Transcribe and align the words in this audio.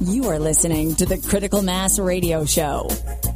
You 0.00 0.26
are 0.26 0.38
listening 0.38 0.94
to 0.94 1.06
the 1.06 1.18
Critical 1.18 1.60
Mass 1.60 1.98
Radio 1.98 2.44
Show, 2.44 2.88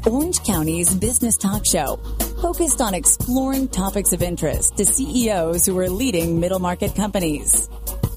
Orange 0.07 0.45
County's 0.45 0.95
business 0.95 1.37
talk 1.37 1.67
show, 1.67 1.97
focused 2.41 2.81
on 2.81 2.95
exploring 2.95 3.67
topics 3.67 4.13
of 4.13 4.23
interest 4.23 4.77
to 4.77 4.85
CEOs 4.85 5.67
who 5.67 5.77
are 5.77 5.91
leading 5.91 6.39
middle 6.39 6.61
market 6.61 6.95
companies. 6.95 7.69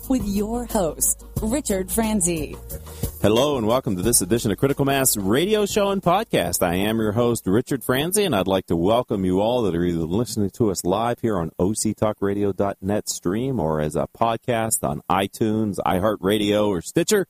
With 0.10 0.28
your 0.28 0.66
host, 0.66 1.26
Richard 1.42 1.92
Franzi. 1.92 2.55
Hello 3.20 3.58
and 3.58 3.66
welcome 3.66 3.96
to 3.96 4.04
this 4.04 4.21
edition 4.21 4.51
of 4.51 4.59
Critical 4.59 4.85
Mass 4.85 5.17
Radio 5.17 5.65
Show 5.65 5.89
and 5.89 6.03
Podcast. 6.03 6.62
I 6.62 6.75
am 6.75 6.99
your 6.99 7.13
host, 7.13 7.47
Richard 7.47 7.83
Franzi, 7.83 8.25
and 8.25 8.35
I'd 8.35 8.46
like 8.46 8.67
to 8.67 8.75
welcome 8.75 9.25
you 9.25 9.41
all 9.41 9.63
that 9.63 9.75
are 9.75 9.83
either 9.83 10.05
listening 10.05 10.51
to 10.51 10.69
us 10.69 10.85
live 10.85 11.19
here 11.19 11.39
on 11.39 11.49
octalkradio.net 11.59 13.09
stream 13.09 13.59
or 13.59 13.81
as 13.81 13.96
a 13.96 14.07
podcast 14.15 14.87
on 14.87 15.01
iTunes, 15.09 15.77
iHeartRadio, 15.83 16.67
or 16.67 16.84
Stitcher. 16.84 17.25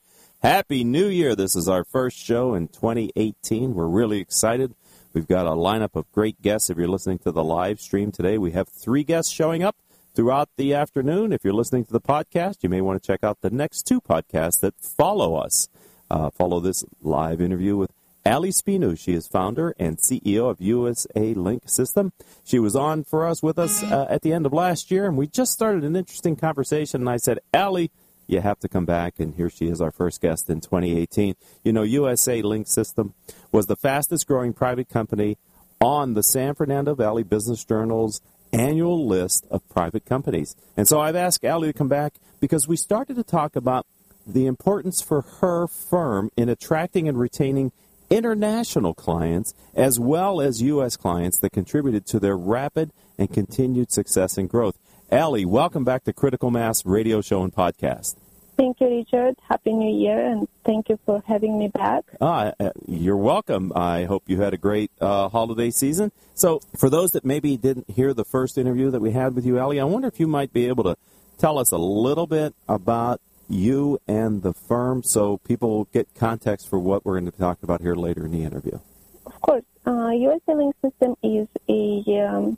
Happy 0.46 0.84
New 0.84 1.08
Year. 1.08 1.36
This 1.36 1.56
is 1.56 1.68
our 1.68 1.84
first 1.84 2.20
show 2.20 2.54
in 2.54 2.68
2018. 2.68 3.74
We're 3.74 3.88
really 3.88 4.20
excited. 4.20 4.76
We've 5.12 5.28
got 5.28 5.48
a 5.48 5.58
lineup 5.58 5.96
of 5.96 6.12
great 6.12 6.40
guests. 6.40 6.70
If 6.70 6.78
you're 6.78 6.88
listening 6.88 7.18
to 7.24 7.32
the 7.32 7.44
live 7.44 7.82
stream 7.82 8.12
today, 8.12 8.38
we 8.38 8.52
have 8.52 8.70
three 8.70 9.04
guests 9.04 9.32
showing 9.32 9.64
up 9.64 9.76
throughout 10.14 10.50
the 10.56 10.76
afternoon. 10.76 11.34
If 11.34 11.44
you're 11.44 11.52
listening 11.52 11.84
to 11.86 11.92
the 11.92 12.00
podcast, 12.00 12.58
you 12.62 12.70
may 12.70 12.80
want 12.80 13.02
to 13.02 13.08
check 13.08 13.24
out 13.24 13.42
the 13.42 13.50
next 13.50 13.88
two 13.88 14.00
podcasts 14.00 14.60
that 14.60 14.76
follow 14.80 15.34
us. 15.34 15.68
Uh, 16.12 16.30
follow 16.30 16.60
this 16.60 16.86
live 17.02 17.42
interview 17.42 17.76
with 17.76 17.92
Ali 18.24 18.50
Spinu. 18.50 18.96
She 19.00 19.14
is 19.14 19.28
founder 19.28 19.74
and 19.80 19.98
CEO 19.98 20.48
of 20.48 20.62
USA 20.62 21.34
Link 21.34 21.64
System. 21.66 22.14
She 22.44 22.60
was 22.60 22.76
on 22.76 23.04
for 23.04 23.26
us 23.26 23.42
with 23.42 23.58
us 23.58 23.82
uh, 23.82 24.06
at 24.12 24.22
the 24.22 24.32
end 24.32 24.46
of 24.46 24.54
last 24.54 24.92
year, 24.92 25.08
and 25.08 25.18
we 25.18 25.26
just 25.26 25.54
started 25.54 25.84
an 25.84 25.96
interesting 25.96 26.36
conversation. 26.36 27.02
And 27.02 27.10
I 27.10 27.18
said, 27.18 27.40
Ali, 27.52 27.90
you 28.28 28.42
have 28.42 28.60
to 28.60 28.70
come 28.70 28.86
back. 28.86 29.20
And 29.20 29.36
here 29.36 29.50
she 29.50 29.68
is, 29.68 29.82
our 29.82 29.92
first 29.92 30.22
guest 30.22 30.50
in 30.50 30.62
2018. 30.62 31.36
You 31.64 31.74
know, 31.74 31.84
USA 31.84 32.42
Link 32.42 32.68
System 32.68 33.14
was 33.52 33.68
the 33.68 33.76
fastest 33.76 34.28
growing 34.28 34.54
private 34.54 34.90
company 34.90 35.38
on 35.80 36.14
the 36.14 36.24
San 36.24 36.56
Fernando 36.56 36.96
Valley 36.96 37.24
Business 37.24 37.64
Journal's 37.64 38.22
annual 38.54 39.06
list 39.06 39.46
of 39.52 39.68
private 39.70 40.06
companies. 40.06 40.56
And 40.78 40.88
so 40.88 41.00
I've 41.00 41.16
asked 41.16 41.44
Ali 41.44 41.68
to 41.68 41.78
come 41.78 41.90
back 41.90 42.16
because 42.40 42.68
we 42.68 42.78
started 42.78 43.16
to 43.16 43.24
talk 43.24 43.56
about 43.56 43.86
the 44.26 44.48
importance 44.48 45.02
for 45.02 45.22
her 45.42 45.68
firm 45.68 46.32
in 46.36 46.50
attracting 46.50 47.08
and 47.08 47.20
retaining 47.20 47.72
international 48.10 48.94
clients 48.94 49.54
as 49.74 50.00
well 50.00 50.42
as 50.42 50.62
U.S. 50.62 50.96
clients 50.96 51.40
that 51.40 51.52
contributed 51.52 52.06
to 52.08 52.20
their 52.20 52.38
rapid 52.38 52.92
and 53.18 53.32
continued 53.32 53.92
success 53.92 54.38
and 54.38 54.50
growth. 54.50 54.78
Ali, 55.16 55.46
welcome 55.46 55.86
back 55.86 56.04
to 56.04 56.12
Critical 56.12 56.52
Mass 56.52 56.86
Radio 56.86 57.22
Show 57.22 57.42
and 57.42 57.56
Podcast. 57.56 58.18
Thank 58.58 58.82
you, 58.82 58.90
Richard. 58.90 59.38
Happy 59.48 59.72
New 59.72 59.98
Year, 59.98 60.20
and 60.20 60.46
thank 60.66 60.90
you 60.90 61.00
for 61.06 61.24
having 61.26 61.58
me 61.58 61.70
back. 61.70 62.04
Ah, 62.20 62.52
uh, 62.60 62.72
you're 62.86 63.16
welcome. 63.16 63.72
I 63.74 64.04
hope 64.04 64.24
you 64.28 64.42
had 64.42 64.54
a 64.54 64.58
great 64.58 64.92
uh, 65.00 65.30
holiday 65.30 65.72
season. 65.72 66.12
So, 66.34 66.60
for 66.78 66.90
those 66.90 67.12
that 67.12 67.24
maybe 67.24 67.56
didn't 67.56 67.90
hear 67.92 68.14
the 68.14 68.26
first 68.26 68.58
interview 68.58 68.92
that 68.92 69.00
we 69.00 69.12
had 69.12 69.36
with 69.36 69.46
you, 69.46 69.58
Ali, 69.58 69.80
I 69.80 69.86
wonder 69.86 70.10
if 70.10 70.20
you 70.20 70.28
might 70.28 70.52
be 70.52 70.68
able 70.68 70.84
to 70.84 70.98
tell 71.38 71.60
us 71.60 71.72
a 71.72 71.78
little 71.78 72.28
bit 72.28 72.54
about 72.68 73.22
you 73.48 74.00
and 74.10 74.44
the 74.44 74.54
firm 74.54 75.02
so 75.02 75.38
people 75.38 75.88
get 75.94 76.14
context 76.14 76.70
for 76.70 76.78
what 76.78 77.06
we're 77.06 77.14
going 77.14 77.26
to 77.26 77.32
be 77.32 77.38
talking 77.38 77.64
about 77.64 77.80
here 77.80 77.96
later 77.96 78.26
in 78.26 78.34
the 78.34 78.44
interview. 78.44 78.80
Of 79.26 79.40
course. 79.40 79.64
Uh, 79.88 80.10
USA 80.10 80.56
Link 80.56 80.76
System 80.82 81.16
is 81.24 81.48
a 81.70 82.04
um, 82.28 82.58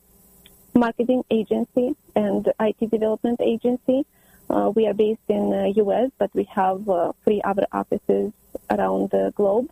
marketing 0.77 1.23
agency 1.29 1.95
and 2.15 2.51
IT 2.59 2.89
development 2.89 3.41
agency. 3.41 4.05
Uh, 4.49 4.71
we 4.73 4.87
are 4.87 4.93
based 4.93 5.27
in 5.27 5.49
the 5.49 5.73
U.S., 5.77 6.09
but 6.17 6.33
we 6.33 6.43
have 6.45 6.87
uh, 6.87 7.11
three 7.23 7.41
other 7.43 7.65
offices 7.71 8.31
around 8.69 9.09
the 9.09 9.33
globe. 9.35 9.69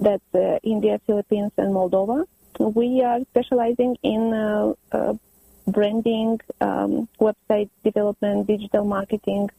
That's 0.00 0.34
uh, 0.34 0.58
India, 0.62 1.00
Philippines, 1.06 1.52
and 1.56 1.72
Moldova. 1.72 2.26
We 2.58 3.02
are 3.02 3.20
specializing 3.30 3.96
in 4.02 4.32
uh, 4.32 4.72
uh, 4.92 5.14
branding, 5.66 6.40
um, 6.60 7.08
website 7.20 7.70
development, 7.84 8.46
digital 8.46 8.84
marketing, 8.84 9.50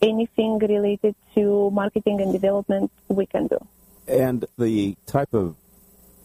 anything 0.00 0.58
related 0.58 1.14
to 1.34 1.70
marketing 1.70 2.20
and 2.20 2.32
development 2.32 2.90
we 3.08 3.26
can 3.26 3.48
do. 3.48 3.58
And 4.06 4.44
the 4.56 4.96
type 5.06 5.34
of 5.34 5.56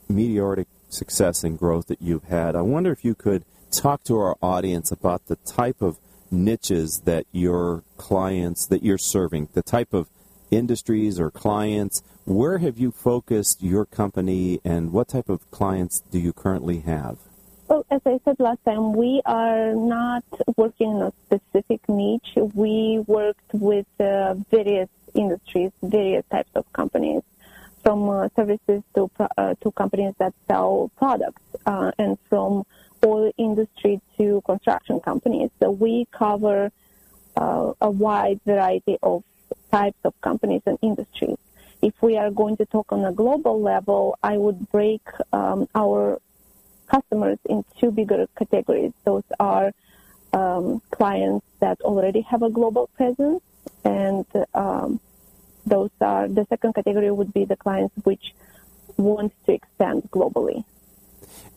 meteoric 0.07 0.67
success 0.93 1.43
and 1.43 1.57
growth 1.57 1.87
that 1.87 2.01
you've 2.01 2.25
had, 2.25 2.55
I 2.55 2.61
wonder 2.61 2.91
if 2.91 3.03
you 3.03 3.15
could 3.15 3.43
talk 3.71 4.03
to 4.05 4.17
our 4.17 4.37
audience 4.41 4.91
about 4.91 5.25
the 5.25 5.35
type 5.37 5.81
of 5.81 5.97
niches 6.31 7.01
that 7.05 7.25
your 7.31 7.83
clients 7.97 8.67
that 8.67 8.83
you're 8.83 8.97
serving, 8.97 9.49
the 9.53 9.63
type 9.63 9.93
of 9.93 10.07
industries 10.51 11.19
or 11.19 11.29
clients. 11.29 12.01
Where 12.25 12.59
have 12.59 12.77
you 12.77 12.91
focused 12.91 13.61
your 13.61 13.85
company 13.85 14.59
and 14.63 14.91
what 14.91 15.09
type 15.09 15.29
of 15.29 15.49
clients 15.51 16.01
do 16.11 16.19
you 16.19 16.33
currently 16.33 16.79
have? 16.81 17.17
Well, 17.67 17.85
as 17.89 18.01
I 18.05 18.19
said 18.25 18.35
last 18.39 18.63
time, 18.65 18.93
we 18.93 19.21
are 19.25 19.73
not 19.73 20.23
working 20.57 20.91
in 20.91 21.01
a 21.01 21.13
specific 21.25 21.81
niche. 21.87 22.37
We 22.53 23.03
worked 23.07 23.53
with 23.53 23.87
uh, 23.99 24.35
various 24.51 24.89
industries, 25.13 25.71
various 25.81 26.25
types 26.29 26.49
of 26.55 26.71
companies, 26.73 27.23
from 27.83 28.09
uh, 28.09 28.29
services 28.35 28.81
to 28.95 29.11
uh, 29.19 29.53
to 29.61 29.71
companies 29.71 30.13
that 30.17 30.33
sell 30.47 30.89
products, 30.97 31.43
uh, 31.65 31.91
and 31.99 32.17
from 32.29 32.65
oil 33.05 33.31
industry 33.37 34.01
to 34.17 34.41
construction 34.45 34.99
companies. 35.01 35.49
So 35.59 35.69
we 35.71 36.07
cover 36.11 36.71
a 37.35 37.89
wide 37.89 38.39
variety 38.45 38.97
of 39.01 39.23
types 39.71 39.97
of 40.05 40.13
companies 40.21 40.61
and 40.65 40.77
industries. 40.81 41.37
If 41.81 41.93
we 42.01 42.15
are 42.15 42.31
going 42.31 42.55
to 42.57 42.65
talk 42.65 42.93
on 42.93 43.03
a 43.03 43.11
global 43.11 43.61
level, 43.61 44.17
I 44.23 44.37
would 44.37 44.71
break 44.71 45.01
um, 45.33 45.67
our 45.75 46.21
customers 46.87 47.39
in 47.49 47.65
two 47.79 47.91
bigger 47.91 48.27
categories. 48.37 48.93
Those 49.03 49.23
are 49.39 49.73
um, 50.31 50.81
clients 50.91 51.45
that 51.59 51.81
already 51.81 52.21
have 52.21 52.43
a 52.43 52.49
global 52.49 52.87
presence, 52.95 53.41
and 53.83 54.25
um, 54.53 54.99
those 55.65 55.91
are 56.01 56.27
the 56.27 56.45
second 56.49 56.73
category 56.75 57.11
would 57.11 57.33
be 57.33 57.45
the 57.45 57.55
clients 57.55 57.95
which 58.03 58.33
want 58.97 59.33
to 59.45 59.53
expand 59.53 60.09
globally. 60.11 60.63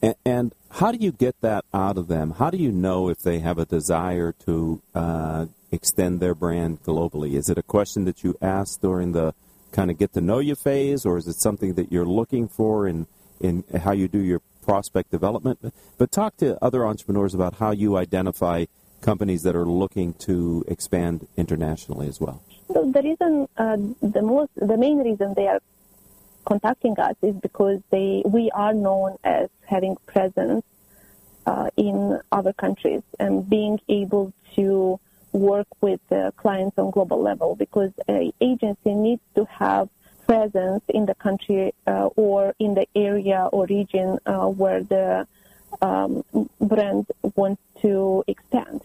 And, 0.02 0.14
and 0.24 0.54
how 0.70 0.92
do 0.92 0.98
you 0.98 1.12
get 1.12 1.40
that 1.40 1.64
out 1.72 1.98
of 1.98 2.08
them? 2.08 2.32
How 2.32 2.50
do 2.50 2.58
you 2.58 2.72
know 2.72 3.08
if 3.08 3.20
they 3.20 3.40
have 3.40 3.58
a 3.58 3.64
desire 3.64 4.32
to 4.46 4.80
uh, 4.94 5.46
extend 5.70 6.20
their 6.20 6.34
brand 6.34 6.82
globally? 6.82 7.34
Is 7.34 7.48
it 7.48 7.58
a 7.58 7.62
question 7.62 8.04
that 8.04 8.22
you 8.24 8.36
ask 8.40 8.80
during 8.80 9.12
the 9.12 9.34
kind 9.72 9.90
of 9.90 9.98
get 9.98 10.12
to 10.14 10.20
know 10.20 10.38
you 10.38 10.54
phase, 10.54 11.04
or 11.04 11.18
is 11.18 11.26
it 11.26 11.40
something 11.40 11.74
that 11.74 11.92
you're 11.92 12.06
looking 12.06 12.48
for 12.48 12.86
in 12.86 13.06
in 13.40 13.64
how 13.82 13.92
you 13.92 14.08
do 14.08 14.18
your 14.18 14.40
prospect 14.66 15.10
development. 15.10 15.72
But 15.96 16.10
talk 16.10 16.36
to 16.38 16.62
other 16.62 16.84
entrepreneurs 16.84 17.34
about 17.34 17.54
how 17.54 17.70
you 17.70 17.96
identify 17.96 18.66
companies 19.00 19.42
that 19.42 19.54
are 19.54 19.64
looking 19.64 20.14
to 20.14 20.64
expand 20.66 21.26
internationally 21.36 22.08
as 22.08 22.20
well. 22.20 22.42
So 22.72 22.90
the 22.90 23.02
reason, 23.02 23.48
uh, 23.56 23.76
the 24.02 24.22
most, 24.22 24.50
the 24.56 24.76
main 24.76 24.98
reason 24.98 25.34
they 25.34 25.48
are 25.48 25.60
contacting 26.44 26.98
us 26.98 27.16
is 27.22 27.34
because 27.36 27.80
they 27.90 28.22
we 28.24 28.50
are 28.52 28.72
known 28.72 29.16
as 29.24 29.48
having 29.66 29.96
presence 30.06 30.64
uh, 31.46 31.68
in 31.76 32.20
other 32.32 32.52
countries 32.52 33.02
and 33.18 33.48
being 33.48 33.80
able 33.88 34.32
to 34.54 34.98
work 35.32 35.66
with 35.80 36.00
uh, 36.10 36.30
clients 36.36 36.78
on 36.78 36.90
global 36.90 37.20
level 37.20 37.54
because 37.54 37.92
an 38.08 38.32
agency 38.40 38.94
needs 38.94 39.22
to 39.34 39.44
have 39.44 39.88
presence 40.26 40.82
in 40.88 41.06
the 41.06 41.14
country 41.14 41.72
uh, 41.86 42.06
or 42.16 42.54
in 42.58 42.74
the 42.74 42.86
area 42.96 43.48
or 43.52 43.66
region 43.66 44.18
uh, 44.26 44.46
where 44.46 44.82
the 44.82 45.26
um, 45.82 46.24
brand 46.60 47.06
wants 47.36 47.62
to 47.80 48.24
expand. 48.26 48.80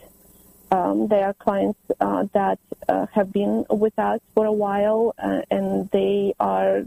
Um, 0.72 1.09
there 1.09 1.26
are 1.26 1.34
clients 1.34 1.80
uh, 2.00 2.26
that 2.34 2.58
uh, 2.88 3.06
have 3.12 3.34
been 3.34 3.66
with 3.70 3.98
us 4.00 4.22
for 4.34 4.46
a 4.46 4.54
while 4.54 5.14
uh, 5.22 5.42
and 5.52 5.90
they 5.92 6.34
are 6.40 6.84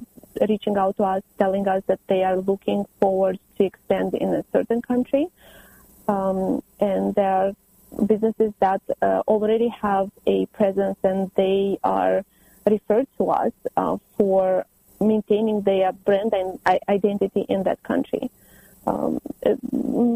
reaching 0.49 0.79
out 0.79 0.97
to 0.97 1.05
us, 1.05 1.23
telling 1.39 1.69
us 1.69 1.83
that 1.87 2.01
they 2.07 2.25
are 2.25 2.39
looking 2.39 2.87
forward 2.99 3.39
to 3.59 3.65
expand 3.65 4.15
in 4.15 4.35
a 4.35 4.45
certain 4.53 4.81
country. 4.81 5.29
Um, 6.09 6.63
and 6.81 7.15
there 7.15 7.31
are 7.31 7.53
businesses 8.07 8.55
that 8.61 8.81
uh, 9.03 9.23
already 9.29 9.69
have 9.69 10.11
a 10.27 10.47
presence 10.47 10.99
and 11.05 11.31
they 11.35 11.79
are 11.85 12.25
referred 12.67 13.07
to 13.19 13.31
us 13.31 13.53
uh, 13.77 13.99
for 14.17 14.65
maintaining 14.99 15.61
their 15.61 15.93
brand 15.93 16.33
and 16.33 16.59
identity 16.89 17.43
in 17.49 17.65
that 17.65 17.83
country. 17.83 18.31
Um, 18.87 19.21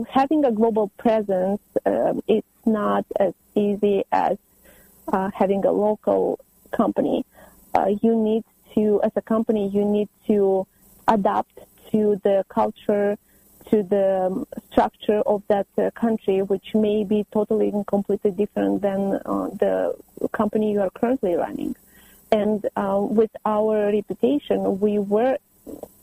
having 0.09 0.45
a 0.45 0.53
global 0.53 0.89
presence, 0.99 1.61
um, 1.87 2.23
it's 2.27 2.47
not 2.67 3.05
as 3.19 3.35
easy 3.55 4.05
as 4.13 4.37
uh, 5.13 5.31
having 5.35 5.65
a 5.65 5.73
local 5.73 6.39
company. 6.71 7.25
Uh, 7.75 7.91
you 8.03 8.15
need 8.15 8.45
to, 8.75 9.01
as 9.03 9.13
a 9.17 9.23
company, 9.23 9.69
you 9.69 9.85
need 9.85 10.09
to 10.27 10.67
adapt 11.07 11.59
to 11.91 12.21
the 12.23 12.45
culture, 12.49 13.17
to 13.71 13.83
the 13.83 14.27
um, 14.27 14.47
structure 14.71 15.21
of 15.23 15.43
that 15.49 15.67
uh, 15.79 15.91
country, 15.93 16.43
which 16.43 16.75
may 16.75 17.05
be 17.05 17.25
totally 17.33 17.69
and 17.69 17.87
completely 17.87 18.31
different 18.31 18.83
than 18.83 19.15
uh, 19.25 19.49
the 19.59 19.95
company 20.33 20.73
you 20.73 20.81
are 20.81 20.91
currently 20.91 21.35
running. 21.35 21.75
And 22.31 22.67
uh, 22.77 23.01
with 23.01 23.31
our 23.47 23.87
reputation, 23.87 24.81
we 24.81 24.99
were, 24.99 25.39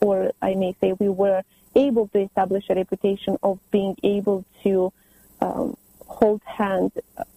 or 0.00 0.32
I 0.42 0.54
may 0.54 0.74
say, 0.80 0.92
we 0.94 1.08
were 1.08 1.42
able 1.76 2.08
to 2.08 2.22
establish 2.22 2.64
a 2.70 2.74
reputation 2.74 3.38
of 3.42 3.58
being 3.70 3.96
able 4.02 4.44
to 4.62 4.92
um, 5.40 5.76
hold 6.06 6.42
hands 6.44 6.92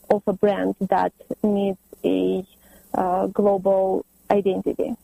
of 0.10 0.24
a 0.28 0.34
brand 0.34 0.76
that 0.80 1.14
needs 1.44 1.78
a 2.04 2.46
uh, 2.94 3.28
global 3.28 4.06
identity. 4.32 4.96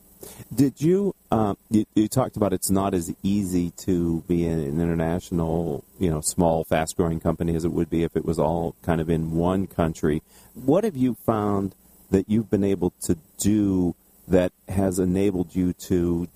Did 0.53 0.81
you, 0.81 1.13
um, 1.29 1.57
you, 1.69 1.85
you 1.93 2.07
talked 2.07 2.35
about 2.35 2.53
it's 2.53 2.71
not 2.71 2.93
as 2.95 3.13
easy 3.21 3.71
to 3.85 4.21
be 4.27 4.47
an 4.47 4.81
international, 4.81 5.83
you 5.99 6.09
know, 6.09 6.21
small, 6.21 6.63
fast-growing 6.63 7.19
company 7.19 7.55
as 7.55 7.65
it 7.65 7.71
would 7.71 7.89
be 7.89 8.03
if 8.03 8.15
it 8.15 8.25
was 8.25 8.39
all 8.39 8.75
kind 8.81 9.01
of 9.01 9.09
in 9.09 9.33
one 9.33 9.67
country. 9.67 10.23
What 10.53 10.83
have 10.83 10.95
you 10.95 11.15
found 11.25 11.75
that 12.09 12.29
you've 12.29 12.49
been 12.49 12.63
able 12.63 12.93
to 13.03 13.17
do 13.37 13.95
that 14.27 14.51
has 14.67 14.97
enabled 14.97 15.55
you 15.55 15.73
to 15.73 16.27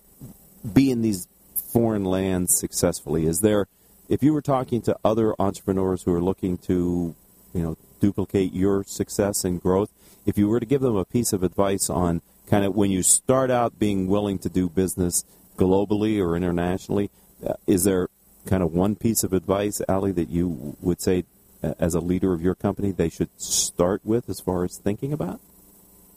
be 0.73 0.91
in 0.91 1.01
these 1.01 1.27
foreign 1.71 2.05
lands 2.05 2.57
successfully? 2.57 3.25
Is 3.25 3.39
there, 3.41 3.67
if 4.07 4.23
you 4.23 4.33
were 4.33 4.41
talking 4.41 4.81
to 4.83 4.97
other 5.03 5.35
entrepreneurs 5.39 6.03
who 6.03 6.13
are 6.13 6.21
looking 6.21 6.57
to, 6.59 7.15
you 7.53 7.61
know, 7.61 7.77
duplicate 7.99 8.53
your 8.53 8.83
success 8.83 9.43
and 9.43 9.61
growth, 9.61 9.91
if 10.25 10.37
you 10.37 10.47
were 10.47 10.59
to 10.59 10.65
give 10.65 10.81
them 10.81 10.95
a 10.95 11.05
piece 11.05 11.33
of 11.33 11.43
advice 11.43 11.89
on 11.89 12.21
kind 12.49 12.65
of 12.65 12.75
when 12.75 12.91
you 12.91 13.03
start 13.03 13.51
out 13.51 13.77
being 13.79 14.07
willing 14.07 14.39
to 14.39 14.49
do 14.49 14.69
business 14.69 15.23
globally 15.57 16.19
or 16.19 16.35
internationally, 16.35 17.09
uh, 17.45 17.53
is 17.67 17.83
there 17.83 18.07
kind 18.45 18.63
of 18.63 18.73
one 18.73 18.95
piece 18.95 19.23
of 19.23 19.33
advice, 19.33 19.81
Ali, 19.87 20.11
that 20.13 20.29
you 20.29 20.75
would 20.81 21.01
say 21.01 21.25
uh, 21.63 21.73
as 21.79 21.93
a 21.93 21.99
leader 21.99 22.33
of 22.33 22.41
your 22.41 22.55
company 22.55 22.91
they 22.91 23.09
should 23.09 23.29
start 23.39 24.01
with 24.03 24.29
as 24.29 24.39
far 24.39 24.63
as 24.63 24.77
thinking 24.77 25.13
about? 25.13 25.39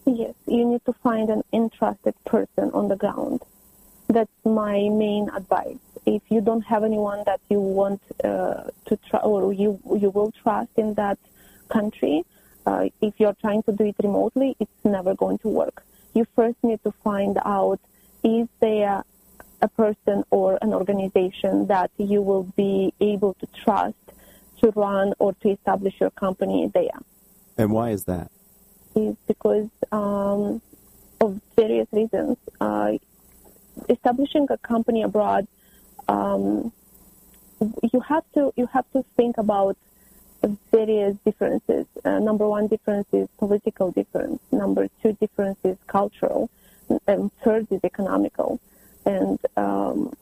Yes, 0.06 0.34
you 0.46 0.64
need 0.64 0.84
to 0.86 0.92
find 0.92 1.30
an 1.30 1.42
interested 1.52 2.14
person 2.24 2.70
on 2.72 2.88
the 2.88 2.96
ground. 2.96 3.42
That's 4.12 4.30
my 4.44 4.88
main 4.88 5.28
advice. 5.30 5.78
If 6.06 6.22
you 6.28 6.40
don't 6.40 6.62
have 6.62 6.84
anyone 6.84 7.22
that 7.26 7.40
you 7.48 7.60
want 7.60 8.02
uh, 8.24 8.64
to 8.86 8.96
try 9.08 9.20
or 9.20 9.52
you 9.52 9.80
you 10.02 10.10
will 10.10 10.32
trust 10.42 10.72
in 10.76 10.94
that 10.94 11.18
country, 11.68 12.24
uh, 12.66 12.88
if 13.00 13.14
you're 13.18 13.38
trying 13.40 13.62
to 13.64 13.72
do 13.72 13.84
it 13.84 13.96
remotely, 14.02 14.56
it's 14.60 14.84
never 14.84 15.14
going 15.14 15.38
to 15.38 15.48
work. 15.48 15.84
You 16.14 16.26
first 16.36 16.58
need 16.62 16.82
to 16.84 16.92
find 17.04 17.38
out 17.44 17.80
is 18.22 18.48
there 18.60 19.02
a 19.60 19.68
person 19.68 20.24
or 20.30 20.58
an 20.60 20.72
organization 20.74 21.66
that 21.68 21.90
you 21.96 22.20
will 22.20 22.44
be 22.56 22.92
able 23.00 23.34
to 23.34 23.46
trust 23.64 24.04
to 24.60 24.72
run 24.74 25.14
or 25.18 25.32
to 25.42 25.50
establish 25.50 25.94
your 26.00 26.10
company 26.10 26.70
there. 26.74 26.98
And 27.56 27.72
why 27.72 27.90
is 27.90 28.04
that? 28.04 28.30
is 28.94 29.16
because 29.26 29.68
um, 29.90 30.60
of 31.20 31.40
various 31.56 31.88
reasons. 31.92 32.36
Uh, 32.60 32.92
establishing 33.88 34.46
a 34.50 34.58
company 34.58 35.02
abroad, 35.02 35.46
um, 36.08 36.72
you 37.92 38.00
have 38.00 38.24
to 38.34 38.52
you 38.56 38.66
have 38.66 38.90
to 38.92 39.04
think 39.16 39.38
about 39.38 39.76
various 40.72 41.16
differences. 41.24 41.86
Uh, 42.04 42.18
number 42.18 42.48
one 42.48 42.66
difference 42.66 43.06
is 43.12 43.28
political 43.38 43.92
difference. 43.92 44.40
Number 44.50 44.88
two 45.02 45.12
difference 45.14 45.58
is 45.64 45.76
cultural. 45.86 46.50
And 47.06 47.30
third 47.44 47.68
is 47.70 47.80
economical. 47.84 48.60
And 49.06 49.38
um, 49.56 50.12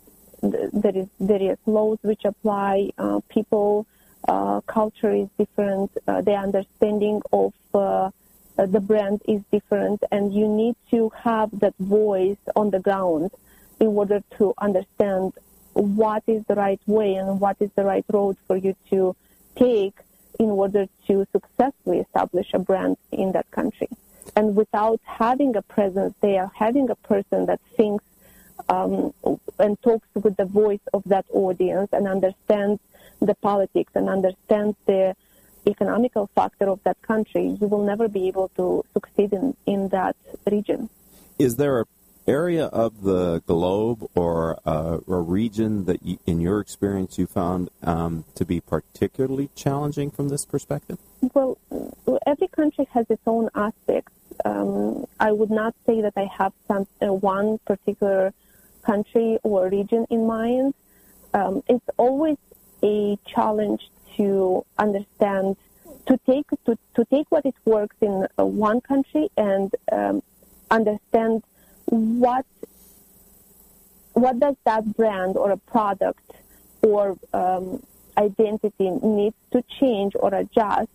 th- 0.43 0.71
there 0.73 0.97
is 0.97 1.09
various 1.19 1.59
laws 1.67 1.99
which 2.03 2.25
apply. 2.25 2.91
Uh, 2.99 3.21
people, 3.29 3.87
uh, 4.29 4.61
culture 4.63 5.13
is 5.13 5.29
different. 5.39 5.91
Uh, 6.07 6.21
their 6.21 6.39
understanding 6.39 7.23
of 7.33 7.55
uh, 7.75 8.11
uh, 8.59 8.67
the 8.67 8.81
brand 8.81 9.23
is 9.27 9.41
different 9.51 10.03
and 10.11 10.35
you 10.35 10.47
need 10.47 10.77
to 10.91 11.11
have 11.17 11.49
that 11.61 11.75
voice 11.79 12.37
on 12.55 12.71
the 12.71 12.79
ground 12.79 13.31
in 13.81 13.89
order 13.89 14.23
to 14.39 14.55
understand 14.59 15.33
what 15.73 16.23
is 16.27 16.45
the 16.47 16.55
right 16.55 16.81
way 16.87 17.15
and 17.15 17.41
what 17.41 17.57
is 17.61 17.71
the 17.77 17.85
right 17.85 18.05
road 18.13 18.37
for 18.47 18.57
you 18.57 18.77
to 18.91 19.17
take 19.57 19.95
in 20.39 20.51
order 20.51 20.87
to 21.07 21.27
successfully 21.33 21.99
establish 21.99 22.49
a 22.55 22.59
brand 22.59 22.97
in 23.13 23.33
that 23.33 23.51
country. 23.51 23.89
And 24.37 24.55
without 24.55 25.01
having 25.05 25.57
a 25.57 25.63
presence 25.63 26.15
there, 26.21 26.51
having 26.55 26.91
a 26.91 26.95
person 26.95 27.47
that 27.47 27.61
thinks 27.77 28.05
um, 28.69 29.13
and 29.59 29.81
talks 29.83 30.07
with 30.15 30.37
the 30.37 30.45
voice 30.45 30.81
of 30.93 31.03
that 31.07 31.25
audience 31.33 31.89
and 31.93 32.07
understands 32.07 32.81
the 33.21 33.35
politics 33.35 33.93
and 33.95 34.09
understands 34.09 34.77
the 34.87 35.17
economical 35.67 36.29
factor 36.35 36.69
of 36.69 36.83
that 36.85 37.01
country, 37.03 37.57
you 37.61 37.67
will 37.67 37.85
never 37.85 38.09
be 38.09 38.29
able 38.29 38.49
to 38.57 38.85
succeed 38.93 39.33
in, 39.33 39.57
in 39.67 39.89
that 39.89 40.17
region. 40.51 40.89
Is 41.39 41.57
there 41.57 41.81
a 41.81 41.87
area 42.31 42.67
of 42.67 43.03
the 43.03 43.41
globe 43.47 44.09
or 44.15 44.59
uh, 44.65 44.99
a 45.07 45.21
region 45.41 45.85
that, 45.87 46.03
you, 46.03 46.19
in 46.27 46.41
your 46.41 46.61
experience, 46.61 47.19
you 47.19 47.27
found 47.27 47.71
um, 47.83 48.25
to 48.37 48.45
be 48.45 48.61
particularly 48.61 49.51
challenging 49.55 50.11
from 50.11 50.29
this 50.29 50.45
perspective? 50.45 50.99
Well, 51.35 51.59
every 52.27 52.49
country 52.49 52.87
has 52.95 53.07
its 53.11 53.23
own 53.27 53.51
aspects. 53.55 54.13
Um, 54.45 55.07
I 55.19 55.33
would 55.33 55.51
not 55.51 55.75
say 55.87 56.01
that 56.03 56.15
I 56.17 56.27
have 56.39 56.53
some 56.69 56.87
uh, 57.03 57.13
one 57.13 57.59
particular 57.67 58.33
country 58.83 59.39
or 59.43 59.69
region 59.69 60.07
in 60.09 60.27
mind. 60.27 60.75
Um, 61.35 61.63
it's 61.69 61.91
always 61.97 62.39
a 62.83 63.19
challenge 63.27 63.83
to 64.17 64.65
understand 64.79 65.57
to 66.07 66.19
take 66.27 66.49
to, 66.67 66.79
to 66.97 67.05
take 67.05 67.27
what 67.31 67.45
it 67.45 67.55
works 67.65 67.97
in 68.01 68.27
uh, 68.39 68.45
one 68.45 68.81
country 68.81 69.31
and 69.37 69.69
um, 69.93 70.23
understand 70.71 71.43
what 71.91 72.47
what 74.15 74.39
does 74.39 74.57
that 74.65 74.97
brand 74.97 75.37
or 75.37 75.51
a 75.51 75.57
product 75.57 76.33
or 76.83 77.17
um, 77.33 77.83
identity 78.17 78.91
needs 78.91 79.37
to 79.53 79.63
change 79.63 80.13
or 80.19 80.35
adjust 80.35 80.91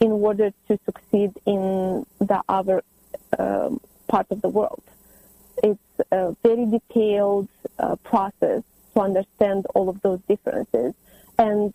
in 0.00 0.12
order 0.12 0.52
to 0.68 0.78
succeed 0.84 1.32
in 1.46 2.06
the 2.18 2.40
other 2.48 2.82
um, 3.38 3.80
part 4.08 4.26
of 4.30 4.40
the 4.40 4.48
world. 4.48 4.82
It's 5.62 5.78
a 6.10 6.34
very 6.42 6.66
detailed 6.66 7.48
uh, 7.78 7.96
process 7.96 8.62
to 8.94 9.00
understand 9.00 9.66
all 9.74 9.88
of 9.88 10.00
those 10.00 10.20
differences. 10.26 10.94
And 11.38 11.74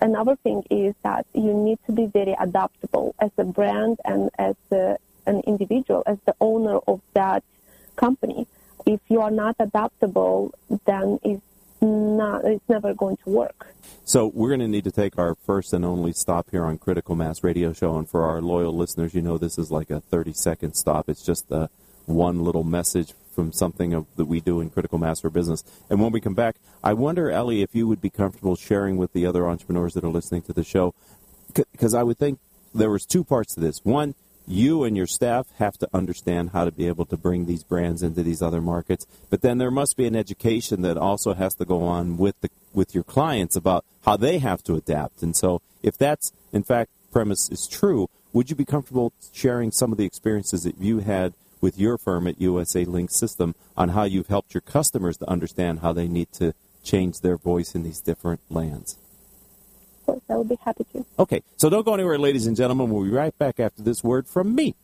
another 0.00 0.36
thing 0.36 0.62
is 0.70 0.94
that 1.02 1.26
you 1.34 1.52
need 1.52 1.78
to 1.86 1.92
be 1.92 2.06
very 2.06 2.36
adaptable 2.38 3.14
as 3.18 3.30
a 3.38 3.44
brand 3.44 3.98
and 4.04 4.30
as 4.38 4.54
a, 4.70 4.96
an 5.26 5.40
individual, 5.40 6.04
as 6.06 6.18
the 6.26 6.34
owner 6.40 6.78
of 6.86 7.00
that 7.14 7.42
company. 7.98 8.46
If 8.86 9.00
you 9.08 9.20
are 9.20 9.30
not 9.30 9.56
adaptable, 9.58 10.54
then 10.86 11.18
it's 11.22 11.42
not, 11.82 12.44
it's 12.44 12.68
never 12.68 12.94
going 12.94 13.18
to 13.24 13.30
work. 13.30 13.74
So 14.04 14.30
we're 14.34 14.48
going 14.48 14.60
to 14.60 14.68
need 14.68 14.84
to 14.84 14.90
take 14.90 15.18
our 15.18 15.34
first 15.34 15.72
and 15.72 15.84
only 15.84 16.12
stop 16.12 16.50
here 16.50 16.64
on 16.64 16.78
Critical 16.78 17.14
Mass 17.14 17.44
Radio 17.44 17.72
Show. 17.72 17.98
And 17.98 18.08
for 18.08 18.24
our 18.24 18.40
loyal 18.40 18.74
listeners, 18.74 19.14
you 19.14 19.20
know 19.20 19.36
this 19.36 19.58
is 19.58 19.70
like 19.70 19.90
a 19.90 20.00
30 20.00 20.32
second 20.32 20.74
stop. 20.74 21.08
It's 21.08 21.22
just 21.22 21.50
a 21.50 21.68
one 22.06 22.42
little 22.42 22.64
message 22.64 23.12
from 23.34 23.52
something 23.52 23.92
of, 23.94 24.06
that 24.16 24.24
we 24.24 24.40
do 24.40 24.60
in 24.60 24.70
Critical 24.70 24.98
Mass 24.98 25.20
for 25.20 25.30
Business. 25.30 25.62
And 25.90 26.00
when 26.00 26.10
we 26.10 26.20
come 26.20 26.34
back, 26.34 26.56
I 26.82 26.94
wonder, 26.94 27.30
Ellie, 27.30 27.62
if 27.62 27.74
you 27.74 27.86
would 27.86 28.00
be 28.00 28.10
comfortable 28.10 28.56
sharing 28.56 28.96
with 28.96 29.12
the 29.12 29.26
other 29.26 29.46
entrepreneurs 29.46 29.94
that 29.94 30.04
are 30.04 30.08
listening 30.08 30.42
to 30.42 30.52
the 30.52 30.64
show, 30.64 30.94
because 31.54 31.94
I 31.94 32.02
would 32.02 32.18
think 32.18 32.38
there 32.74 32.90
was 32.90 33.04
two 33.04 33.24
parts 33.24 33.54
to 33.54 33.60
this. 33.60 33.84
One, 33.84 34.14
you 34.48 34.84
and 34.84 34.96
your 34.96 35.06
staff 35.06 35.46
have 35.58 35.76
to 35.78 35.88
understand 35.92 36.50
how 36.50 36.64
to 36.64 36.70
be 36.70 36.86
able 36.86 37.04
to 37.06 37.16
bring 37.16 37.46
these 37.46 37.62
brands 37.62 38.02
into 38.02 38.22
these 38.22 38.42
other 38.42 38.60
markets. 38.60 39.06
But 39.30 39.42
then 39.42 39.58
there 39.58 39.70
must 39.70 39.96
be 39.96 40.06
an 40.06 40.16
education 40.16 40.82
that 40.82 40.96
also 40.96 41.34
has 41.34 41.54
to 41.56 41.64
go 41.64 41.82
on 41.84 42.16
with 42.16 42.40
the 42.40 42.50
with 42.72 42.94
your 42.94 43.04
clients 43.04 43.56
about 43.56 43.84
how 44.04 44.16
they 44.16 44.38
have 44.38 44.62
to 44.62 44.74
adapt. 44.74 45.22
And 45.22 45.34
so, 45.34 45.60
if 45.82 45.96
that's 45.96 46.32
in 46.52 46.62
fact 46.62 46.90
premise 47.12 47.50
is 47.50 47.66
true, 47.66 48.08
would 48.32 48.50
you 48.50 48.56
be 48.56 48.64
comfortable 48.64 49.12
sharing 49.32 49.70
some 49.70 49.92
of 49.92 49.98
the 49.98 50.04
experiences 50.04 50.62
that 50.64 50.78
you 50.78 50.98
had 51.00 51.34
with 51.60 51.78
your 51.78 51.98
firm 51.98 52.26
at 52.26 52.40
USA 52.40 52.84
Link 52.84 53.10
System 53.10 53.54
on 53.76 53.90
how 53.90 54.04
you've 54.04 54.28
helped 54.28 54.54
your 54.54 54.60
customers 54.60 55.16
to 55.18 55.28
understand 55.28 55.80
how 55.80 55.92
they 55.92 56.08
need 56.08 56.32
to 56.32 56.54
change 56.84 57.20
their 57.20 57.36
voice 57.36 57.74
in 57.74 57.82
these 57.82 58.00
different 58.00 58.40
lands? 58.48 58.96
Of 60.08 60.14
course, 60.14 60.22
I 60.30 60.36
would 60.36 60.48
be 60.48 60.58
happy 60.64 60.84
to. 60.92 61.04
Okay, 61.18 61.42
so 61.58 61.68
don't 61.68 61.84
go 61.84 61.92
anywhere, 61.92 62.18
ladies 62.18 62.46
and 62.46 62.56
gentlemen. 62.56 62.88
We'll 62.88 63.04
be 63.04 63.10
right 63.10 63.36
back 63.36 63.60
after 63.60 63.82
this 63.82 64.02
word 64.02 64.26
from 64.26 64.54
me. 64.54 64.74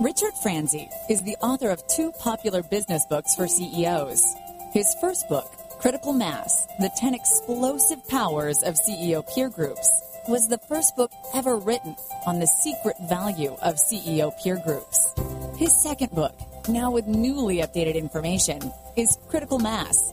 Richard 0.00 0.32
Franzi 0.42 0.88
is 1.08 1.22
the 1.22 1.36
author 1.40 1.70
of 1.70 1.86
two 1.86 2.10
popular 2.18 2.64
business 2.64 3.06
books 3.08 3.36
for 3.36 3.46
CEOs. 3.46 4.34
His 4.72 4.92
first 5.00 5.28
book, 5.28 5.46
Critical 5.78 6.12
Mass 6.12 6.66
The 6.80 6.90
10 6.96 7.14
Explosive 7.14 8.06
Powers 8.08 8.62
of 8.64 8.74
CEO 8.74 9.22
Peer 9.32 9.48
Groups, 9.50 9.88
was 10.26 10.48
the 10.48 10.58
first 10.68 10.96
book 10.96 11.12
ever 11.34 11.56
written 11.56 11.94
on 12.26 12.40
the 12.40 12.46
secret 12.46 12.96
value 13.08 13.56
of 13.62 13.76
CEO 13.76 14.32
peer 14.42 14.60
groups. 14.64 15.14
His 15.56 15.72
second 15.72 16.10
book, 16.10 16.34
now 16.68 16.90
with 16.90 17.06
newly 17.06 17.58
updated 17.58 17.94
information, 17.94 18.72
is 18.96 19.16
Critical 19.28 19.60
Mass 19.60 20.12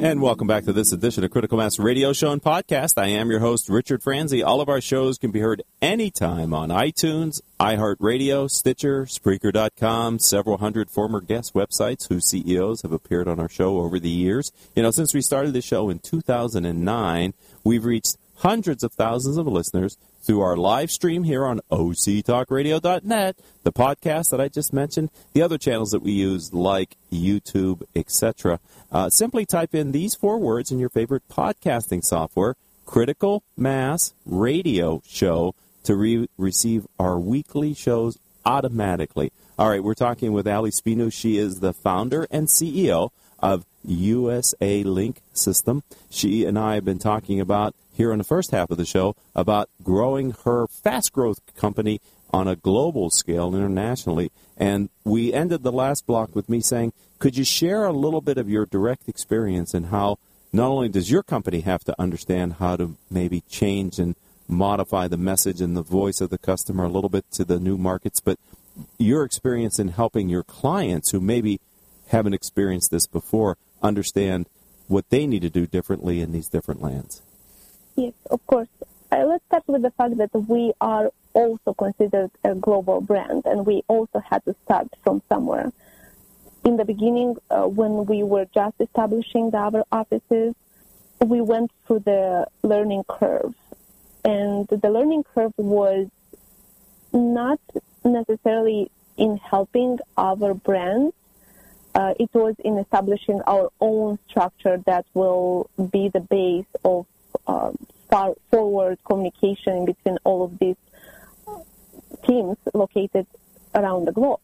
And 0.00 0.22
welcome 0.22 0.46
back 0.46 0.64
to 0.66 0.72
this 0.72 0.92
edition 0.92 1.24
of 1.24 1.32
Critical 1.32 1.58
Mass 1.58 1.76
Radio 1.80 2.12
Show 2.12 2.30
and 2.30 2.40
Podcast. 2.40 2.92
I 2.98 3.08
am 3.08 3.32
your 3.32 3.40
host, 3.40 3.68
Richard 3.68 4.00
Franzi. 4.00 4.44
All 4.44 4.60
of 4.60 4.68
our 4.68 4.80
shows 4.80 5.18
can 5.18 5.32
be 5.32 5.40
heard 5.40 5.60
anytime 5.82 6.54
on 6.54 6.68
iTunes, 6.68 7.40
iHeartRadio, 7.58 8.48
Stitcher, 8.48 9.06
Spreaker.com, 9.06 10.20
several 10.20 10.58
hundred 10.58 10.88
former 10.88 11.20
guest 11.20 11.52
websites 11.52 12.08
whose 12.08 12.26
CEOs 12.26 12.82
have 12.82 12.92
appeared 12.92 13.26
on 13.26 13.40
our 13.40 13.48
show 13.48 13.78
over 13.78 13.98
the 13.98 14.08
years. 14.08 14.52
You 14.76 14.84
know, 14.84 14.92
since 14.92 15.14
we 15.14 15.20
started 15.20 15.52
the 15.52 15.60
show 15.60 15.90
in 15.90 15.98
2009, 15.98 17.34
we've 17.64 17.84
reached 17.84 18.18
hundreds 18.38 18.82
of 18.82 18.92
thousands 18.92 19.36
of 19.36 19.46
listeners 19.46 19.96
through 20.22 20.40
our 20.40 20.56
live 20.56 20.90
stream 20.90 21.24
here 21.24 21.44
on 21.46 21.60
octalkradio.net, 21.70 23.36
the 23.62 23.72
podcast 23.72 24.30
that 24.30 24.40
I 24.40 24.48
just 24.48 24.72
mentioned, 24.72 25.10
the 25.32 25.42
other 25.42 25.58
channels 25.58 25.90
that 25.90 26.02
we 26.02 26.12
use 26.12 26.52
like 26.52 26.96
YouTube, 27.12 27.82
etc. 27.96 28.60
Uh, 28.92 29.10
simply 29.10 29.46
type 29.46 29.74
in 29.74 29.92
these 29.92 30.14
four 30.14 30.38
words 30.38 30.70
in 30.70 30.78
your 30.78 30.88
favorite 30.88 31.22
podcasting 31.28 32.04
software, 32.04 32.56
Critical 32.86 33.42
Mass 33.56 34.12
Radio 34.24 35.02
Show, 35.06 35.54
to 35.84 35.96
re- 35.96 36.28
receive 36.36 36.86
our 36.98 37.18
weekly 37.18 37.74
shows 37.74 38.18
automatically. 38.44 39.32
All 39.58 39.68
right, 39.68 39.82
we're 39.82 39.94
talking 39.94 40.32
with 40.32 40.46
Ali 40.46 40.70
Spinu. 40.70 41.12
She 41.12 41.36
is 41.36 41.60
the 41.60 41.72
founder 41.72 42.26
and 42.30 42.46
CEO 42.46 43.10
of 43.40 43.64
USA 43.84 44.82
Link 44.82 45.20
System. 45.32 45.82
She 46.10 46.44
and 46.44 46.58
I 46.58 46.74
have 46.74 46.84
been 46.84 46.98
talking 46.98 47.40
about 47.40 47.74
here 47.98 48.12
in 48.12 48.18
the 48.18 48.24
first 48.24 48.52
half 48.52 48.70
of 48.70 48.78
the 48.78 48.86
show 48.86 49.14
about 49.34 49.68
growing 49.82 50.30
her 50.44 50.68
fast 50.68 51.12
growth 51.12 51.40
company 51.56 52.00
on 52.30 52.46
a 52.46 52.54
global 52.54 53.10
scale 53.10 53.54
internationally. 53.54 54.30
And 54.56 54.88
we 55.04 55.32
ended 55.32 55.64
the 55.64 55.72
last 55.72 56.06
block 56.06 56.34
with 56.34 56.48
me 56.48 56.60
saying, 56.60 56.92
could 57.18 57.36
you 57.36 57.44
share 57.44 57.84
a 57.84 57.92
little 57.92 58.20
bit 58.20 58.38
of 58.38 58.48
your 58.48 58.66
direct 58.66 59.08
experience 59.08 59.74
and 59.74 59.86
how 59.86 60.18
not 60.52 60.68
only 60.68 60.88
does 60.88 61.10
your 61.10 61.24
company 61.24 61.60
have 61.62 61.82
to 61.84 62.00
understand 62.00 62.54
how 62.54 62.76
to 62.76 62.96
maybe 63.10 63.42
change 63.50 63.98
and 63.98 64.14
modify 64.46 65.08
the 65.08 65.16
message 65.16 65.60
and 65.60 65.76
the 65.76 65.82
voice 65.82 66.20
of 66.20 66.30
the 66.30 66.38
customer 66.38 66.84
a 66.84 66.88
little 66.88 67.10
bit 67.10 67.28
to 67.32 67.44
the 67.44 67.58
new 67.58 67.76
markets, 67.76 68.20
but 68.20 68.38
your 68.96 69.24
experience 69.24 69.80
in 69.80 69.88
helping 69.88 70.28
your 70.28 70.44
clients 70.44 71.10
who 71.10 71.20
maybe 71.20 71.60
haven't 72.08 72.32
experienced 72.32 72.92
this 72.92 73.08
before 73.08 73.58
understand 73.82 74.48
what 74.86 75.10
they 75.10 75.26
need 75.26 75.42
to 75.42 75.50
do 75.50 75.66
differently 75.66 76.20
in 76.20 76.30
these 76.30 76.48
different 76.48 76.80
lands. 76.80 77.22
Yes, 77.98 78.12
of 78.30 78.46
course. 78.46 78.68
Uh, 79.10 79.24
let's 79.26 79.44
start 79.46 79.64
with 79.66 79.82
the 79.82 79.90
fact 79.90 80.18
that 80.18 80.30
we 80.32 80.72
are 80.80 81.10
also 81.32 81.74
considered 81.74 82.30
a 82.44 82.54
global 82.54 83.00
brand, 83.00 83.42
and 83.44 83.66
we 83.66 83.82
also 83.88 84.20
had 84.20 84.44
to 84.44 84.54
start 84.64 84.86
from 85.02 85.20
somewhere. 85.28 85.72
In 86.64 86.76
the 86.76 86.84
beginning, 86.84 87.38
uh, 87.50 87.64
when 87.64 88.06
we 88.06 88.22
were 88.22 88.46
just 88.54 88.76
establishing 88.78 89.52
our 89.52 89.84
offices, 89.90 90.54
we 91.18 91.40
went 91.40 91.72
through 91.88 92.04
the 92.06 92.46
learning 92.62 93.02
curve, 93.08 93.52
and 94.24 94.68
the 94.68 94.90
learning 94.90 95.24
curve 95.34 95.54
was 95.56 96.06
not 97.12 97.58
necessarily 98.04 98.92
in 99.16 99.38
helping 99.38 99.98
our 100.16 100.54
brand. 100.54 101.12
Uh, 101.96 102.14
it 102.20 102.30
was 102.32 102.54
in 102.60 102.78
establishing 102.78 103.40
our 103.48 103.72
own 103.80 104.20
structure 104.28 104.76
that 104.86 105.04
will 105.14 105.68
be 105.90 106.08
the 106.10 106.20
base 106.20 106.70
of 106.84 107.04
um, 107.48 107.76
far 108.10 108.34
forward 108.50 108.98
communication 109.04 109.84
between 109.84 110.18
all 110.24 110.44
of 110.44 110.58
these 110.58 110.76
teams 112.26 112.56
located 112.74 113.26
around 113.74 114.06
the 114.06 114.12
globe. 114.12 114.40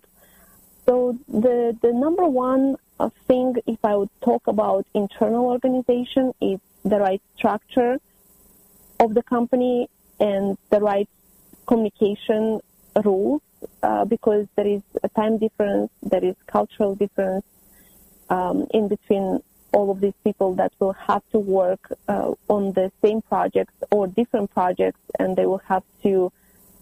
So 0.87 1.19
the 1.29 1.77
the 1.81 1.93
number 1.93 2.27
one 2.27 2.77
uh, 3.01 3.11
thing, 3.27 3.55
if 3.67 3.81
I 3.85 3.95
would 3.97 4.11
talk 4.23 4.47
about 4.47 4.87
internal 4.95 5.47
organization, 5.47 6.35
is 6.41 6.61
the 6.85 6.99
right 6.99 7.23
structure 7.37 7.99
of 9.01 9.15
the 9.15 9.23
company 9.23 9.89
and 10.21 10.59
the 10.71 10.81
right 10.81 11.09
communication 11.67 12.61
rules, 13.05 13.43
uh, 13.83 14.05
because 14.05 14.47
there 14.57 14.67
is 14.67 14.83
a 15.03 15.09
time 15.09 15.39
difference, 15.39 15.91
there 16.03 16.25
is 16.25 16.37
cultural 16.47 16.95
difference 16.95 17.45
um, 18.29 18.67
in 18.73 18.89
between 18.89 19.43
all 19.75 19.91
of 19.91 20.01
these 20.01 20.19
people 20.23 20.55
that 20.55 20.73
will 20.79 20.93
have 20.93 21.23
to 21.33 21.39
work 21.39 21.93
uh, 22.09 22.33
on 22.49 22.73
the 22.73 22.91
same 23.03 23.21
projects 23.23 23.75
or 23.91 24.07
different 24.07 24.49
projects, 24.53 25.01
and 25.19 25.37
they 25.37 25.47
will 25.47 25.65
have 25.73 25.85
to 26.05 26.33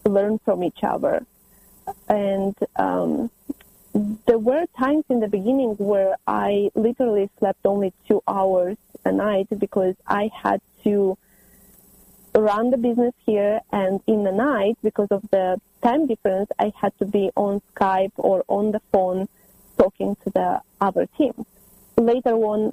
learn 0.05 0.39
from 0.45 0.63
each 0.63 0.83
other. 0.83 1.25
And 2.09 2.55
um, 2.77 3.31
there 4.27 4.39
were 4.39 4.65
times 4.79 5.05
in 5.09 5.21
the 5.21 5.29
beginning 5.29 5.71
where 5.93 6.15
I 6.27 6.71
literally 6.75 7.31
slept 7.39 7.61
only 7.65 7.93
two 8.09 8.23
hours 8.29 8.77
a 9.05 9.13
night 9.13 9.49
because 9.59 9.97
I 10.07 10.31
had 10.45 10.61
to 10.85 11.19
run 12.35 12.71
the 12.71 12.79
business 12.79 13.15
here, 13.27 13.61
and 13.73 14.01
in 14.07 14.25
the 14.25 14.33
night, 14.33 14.77
because 14.83 15.09
of 15.11 15.23
the 15.31 15.61
time 15.83 16.07
difference, 16.07 16.51
I 16.59 16.73
had 16.81 16.97
to 16.99 17.05
be 17.05 17.31
on 17.37 17.61
Skype 17.75 18.13
or 18.17 18.45
on 18.49 18.73
the 18.73 18.81
phone 18.91 19.29
talking 19.79 20.17
to 20.25 20.31
the 20.31 20.61
other 20.81 21.07
teams. 21.19 21.45
Later 21.97 22.35
on, 22.35 22.73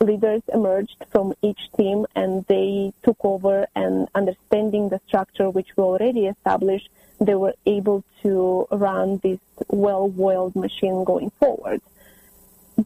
leaders 0.00 0.42
emerged 0.52 1.04
from 1.10 1.34
each 1.42 1.60
team 1.76 2.06
and 2.14 2.44
they 2.46 2.92
took 3.02 3.18
over 3.22 3.66
and 3.74 4.08
understanding 4.14 4.88
the 4.88 5.00
structure 5.06 5.50
which 5.50 5.68
we 5.76 5.82
already 5.84 6.26
established, 6.26 6.88
they 7.20 7.34
were 7.34 7.54
able 7.66 8.02
to 8.22 8.66
run 8.70 9.20
this 9.22 9.38
well-oiled 9.68 10.56
machine 10.56 11.04
going 11.04 11.30
forward. 11.38 11.82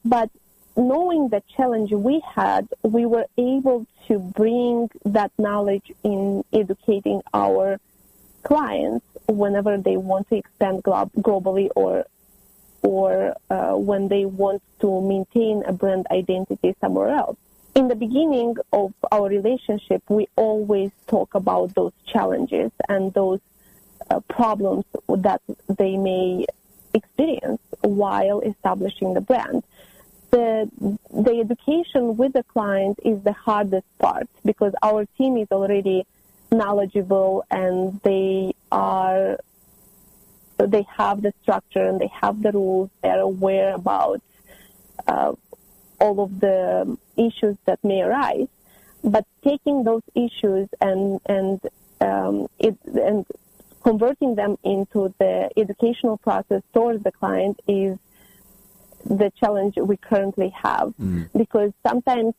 But 0.05 0.31
knowing 0.77 1.29
the 1.29 1.43
challenge 1.57 1.93
we 1.93 2.21
had, 2.35 2.69
we 2.83 3.07
were 3.07 3.27
able 3.39 3.87
to 4.09 4.19
bring 4.19 4.91
that 5.05 5.31
knowledge 5.39 5.93
in 6.03 6.45
educating 6.53 7.23
our 7.33 7.79
clients 8.43 9.07
whenever 9.29 9.79
they 9.79 9.97
want 9.97 10.29
to 10.29 10.37
expand 10.37 10.83
globally 10.83 11.69
or 11.77 12.05
or 12.85 13.35
uh, 13.51 13.73
when 13.73 14.09
they 14.09 14.25
want 14.27 14.63
to 14.81 15.01
maintain 15.01 15.65
a 15.67 15.73
brand 15.73 16.07
identity 16.11 16.77
somewhere 16.81 17.09
else. 17.09 17.39
In 17.75 17.89
the 17.89 17.97
beginning 17.97 18.57
of 18.73 18.93
our 19.11 19.27
relationship, 19.29 20.03
we 20.09 20.29
always 20.37 20.91
talk 21.09 21.35
about 21.35 21.75
those 21.75 21.93
challenges 22.07 22.71
and 22.89 23.13
those 23.15 23.41
uh, 24.11 24.21
problems 24.21 24.85
that 25.09 25.41
they 25.69 25.97
may 25.97 26.47
experience 26.93 27.61
while 27.81 28.41
establishing 28.41 29.15
the 29.15 29.21
brand. 29.21 29.65
The, 30.31 30.71
the 31.11 31.41
education 31.41 32.17
with 32.17 32.33
the 32.35 32.45
client 32.45 32.99
is 33.05 33.23
the 33.23 33.33
hardest 33.33 33.87
part 33.99 34.29
because 34.45 34.75
our 34.83 35.07
team 35.17 35.37
is 35.37 35.49
already 35.51 36.07
knowledgeable 36.53 37.45
and 37.51 38.01
they 38.03 38.24
they 40.75 40.85
have 40.97 41.23
the 41.23 41.33
structure 41.41 41.87
and 41.87 42.01
they 42.01 42.11
have 42.21 42.43
the 42.43 42.51
rules. 42.51 42.91
They're 43.01 43.21
aware 43.21 43.77
about 43.77 44.21
uh, 45.07 45.33
all 46.01 46.21
of 46.21 46.41
the 46.41 46.99
issues 47.17 47.57
that 47.67 47.79
may 47.85 48.03
arise. 48.03 48.49
But 49.05 49.25
taking 49.45 49.85
those 49.85 50.03
issues 50.17 50.69
and 50.81 51.21
and 51.27 51.61
um, 52.01 52.49
it, 52.59 52.77
and 53.09 53.25
converting 53.85 54.35
them 54.35 54.57
into 54.65 55.15
the 55.21 55.49
educational 55.57 56.17
process 56.17 56.63
towards 56.73 57.05
the 57.05 57.13
client 57.13 57.61
is 57.69 57.97
the 59.05 59.31
challenge 59.39 59.75
we 59.77 59.97
currently 59.97 60.49
have 60.49 60.95
mm. 61.01 61.29
because 61.37 61.71
sometimes 61.87 62.35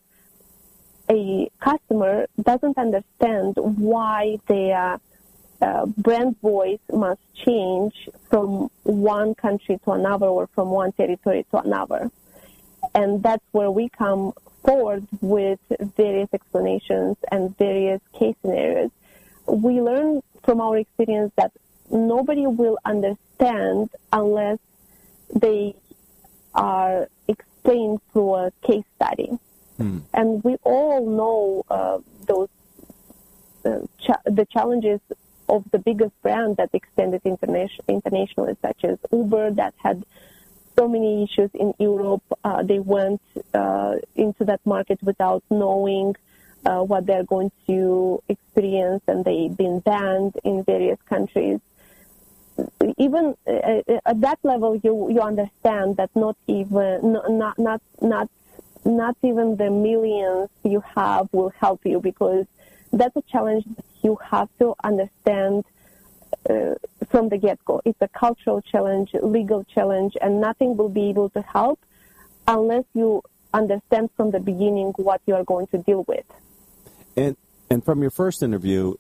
a 1.10 1.50
customer 1.62 2.26
doesn't 2.42 2.78
understand 2.78 3.54
why 3.58 4.40
they 4.48 4.74
are 4.74 5.00
uh, 5.62 5.86
brand 5.86 6.40
voice 6.42 6.80
must 6.92 7.22
change 7.34 8.10
from 8.30 8.70
one 8.84 9.36
country 9.36 9.80
to 9.86 9.92
another 9.92 10.28
or 10.28 10.48
from 10.48 10.70
one 10.70 10.92
territory 10.92 11.46
to 11.52 11.58
another. 11.58 12.12
And 12.94 13.24
that's 13.24 13.44
where 13.52 13.72
we 13.72 13.90
come 13.90 14.34
forward 14.64 15.08
with 15.22 15.60
various 15.96 16.30
explanations 16.34 17.18
and 17.32 17.58
various 17.58 18.02
case 18.14 18.36
scenarios. 18.42 18.92
We 19.48 19.82
learn 19.82 20.22
from 20.44 20.62
our 20.62 20.78
experience 20.78 21.32
that 21.38 21.52
nobody 21.90 22.48
will 22.48 22.78
understand 22.84 23.90
unless 24.12 24.60
they 25.34 25.76
are 26.54 27.08
explained 27.28 28.00
through 28.12 28.36
a 28.36 28.52
case 28.66 28.86
study. 28.96 29.38
Hmm. 29.78 30.00
And 30.14 30.44
we 30.44 30.56
all 30.64 31.06
know 31.06 31.66
uh, 31.70 32.00
those 32.26 32.50
uh, 33.66 33.80
the 34.26 34.48
challenges 34.52 35.00
of 35.48 35.64
the 35.72 35.80
biggest 35.80 36.20
brand 36.22 36.58
that 36.58 36.70
extended 36.74 37.22
internationally 37.26 38.58
such 38.62 38.84
as 38.84 38.98
Uber, 39.12 39.52
that 39.52 39.74
had 39.78 40.04
so 40.78 40.88
many 40.88 41.24
issues 41.24 41.50
in 41.54 41.74
Europe. 41.80 42.24
Uh, 42.44 42.64
they 42.64 42.80
went 42.80 43.22
uh, 43.54 43.96
into 44.16 44.44
that 44.46 44.62
market 44.66 45.02
without 45.02 45.44
knowing 45.50 46.16
uh, 46.66 46.82
what 46.82 47.06
they're 47.06 47.24
going 47.24 47.52
to 47.68 48.22
experience, 48.28 49.04
and 49.08 49.24
they've 49.24 49.56
been 49.56 49.80
banned 49.80 50.36
in 50.44 50.64
various 50.64 51.00
countries. 51.08 51.60
Even 52.98 53.36
uh, 53.48 53.82
at 54.06 54.22
that 54.22 54.40
level, 54.44 54.76
you 54.84 55.12
you 55.12 55.22
understand 55.22 55.98
that 55.98 56.10
not 56.16 56.38
even 56.48 57.14
not 57.14 57.60
not 57.60 57.82
not 58.02 58.30
not 58.86 59.18
even 59.24 59.58
the 59.58 59.70
millions 59.70 60.50
you 60.64 60.82
have 60.96 61.28
will 61.34 61.50
help 61.50 61.86
you 61.86 62.00
because 62.00 62.46
that's 62.94 63.16
a 63.18 63.22
challenge 63.24 63.66
you 64.06 64.18
have 64.34 64.50
to 64.62 64.68
understand 64.84 65.66
uh, 66.50 66.76
from 67.12 67.30
the 67.30 67.38
get-go. 67.38 67.82
It's 67.86 68.02
a 68.02 68.12
cultural 68.26 68.62
challenge, 68.62 69.10
legal 69.38 69.62
challenge, 69.76 70.14
and 70.22 70.32
nothing 70.50 70.78
will 70.78 70.94
be 71.02 71.06
able 71.10 71.30
to 71.38 71.42
help 71.42 71.80
unless 72.48 72.86
you 72.94 73.24
understand 73.54 74.06
from 74.16 74.28
the 74.36 74.40
beginning 74.40 74.90
what 74.98 75.22
you 75.28 75.34
are 75.40 75.44
going 75.44 75.68
to 75.68 75.78
deal 75.90 76.04
with. 76.08 76.26
And 77.16 77.36
and 77.72 77.84
from 77.84 78.04
your 78.04 78.12
first 78.12 78.44
interview, 78.44 78.94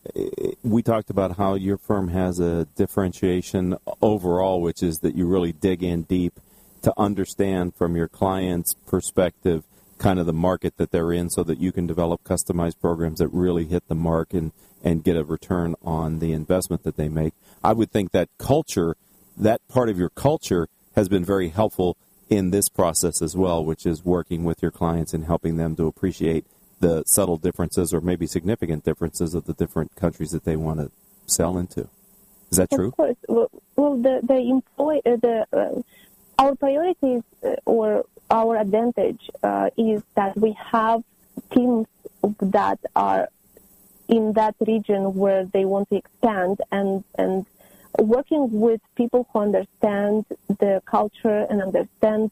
we 0.64 0.82
talked 0.82 1.12
about 1.12 1.38
how 1.38 1.54
your 1.54 1.78
firm 1.78 2.08
has 2.08 2.40
a 2.40 2.66
differentiation 2.76 3.78
overall, 4.02 4.60
which 4.60 4.82
is 4.82 4.96
that 5.04 5.14
you 5.16 5.28
really 5.28 5.52
dig 5.52 5.84
in 5.84 6.02
deep 6.04 6.40
to 6.82 6.92
understand 6.98 7.76
from 7.76 7.96
your 7.96 8.08
client's 8.08 8.74
perspective 8.88 9.64
kind 9.98 10.20
of 10.20 10.26
the 10.26 10.34
market 10.34 10.78
that 10.78 10.92
they're 10.92 11.12
in 11.12 11.30
so 11.30 11.44
that 11.44 11.60
you 11.60 11.72
can 11.72 11.88
develop 11.88 12.24
customized 12.24 12.80
programs 12.80 13.20
that 13.20 13.30
really 13.30 13.66
hit 13.66 13.88
the 13.88 13.96
mark 13.96 14.34
and, 14.34 14.52
and 14.84 15.04
get 15.04 15.16
a 15.16 15.24
return 15.24 15.76
on 15.84 16.20
the 16.20 16.34
investment 16.34 16.84
that 16.84 16.98
they 16.98 17.10
make. 17.10 17.34
I 17.64 17.74
would 17.74 17.92
think 17.92 18.12
that 18.12 18.30
culture, 18.38 18.96
that 19.38 19.66
part 19.68 19.90
of 19.90 19.98
your 19.98 20.10
culture, 20.10 20.68
has 20.96 21.10
been 21.10 21.26
very 21.26 21.50
helpful 21.50 21.98
in 22.30 22.52
this 22.52 22.70
process 22.70 23.22
as 23.22 23.36
well, 23.36 23.64
which 23.64 23.86
is 23.86 24.04
working 24.04 24.44
with 24.44 24.62
your 24.62 24.72
clients 24.72 25.14
and 25.14 25.26
helping 25.26 25.58
them 25.58 25.76
to 25.76 25.88
appreciate 25.88 26.46
the 26.80 27.04
subtle 27.06 27.38
differences 27.38 27.94
or 27.94 28.02
maybe 28.02 28.28
significant 28.28 28.84
differences 28.84 29.34
of 29.34 29.46
the 29.46 29.54
different 29.54 29.96
countries 29.96 30.32
that 30.32 30.44
they 30.44 30.56
want 30.56 30.80
to 30.80 30.92
sell 31.26 31.58
into. 31.58 31.88
Is 32.52 32.58
that 32.58 32.70
true? 32.70 32.88
Of 32.88 32.98
course. 32.98 33.16
Well, 33.28 33.50
well 33.76 33.98
the 33.98 34.20
the 34.24 34.38
employ 34.38 35.00
uh, 35.06 35.16
the 35.18 35.48
uh, 35.52 35.82
our 36.38 36.56
priorities 36.56 37.24
uh, 37.44 37.56
or 37.66 38.06
our 38.30 38.58
advantage 38.58 39.30
uh, 39.44 39.70
is 39.78 40.04
that 40.16 40.38
we 40.38 40.54
have 40.54 41.04
teams 41.52 41.88
that 42.40 42.80
are 42.96 43.30
in 44.08 44.34
that 44.34 44.56
region 44.66 45.16
where 45.16 45.46
they 45.46 45.66
want 45.66 45.90
to 45.90 45.96
expand 45.96 46.62
and 46.72 47.04
and 47.18 47.46
working 48.00 48.60
with 48.60 48.82
people 48.96 49.28
who 49.32 49.40
understand 49.40 50.26
the 50.48 50.82
culture 50.86 51.46
and 51.50 51.62
understand 51.62 52.32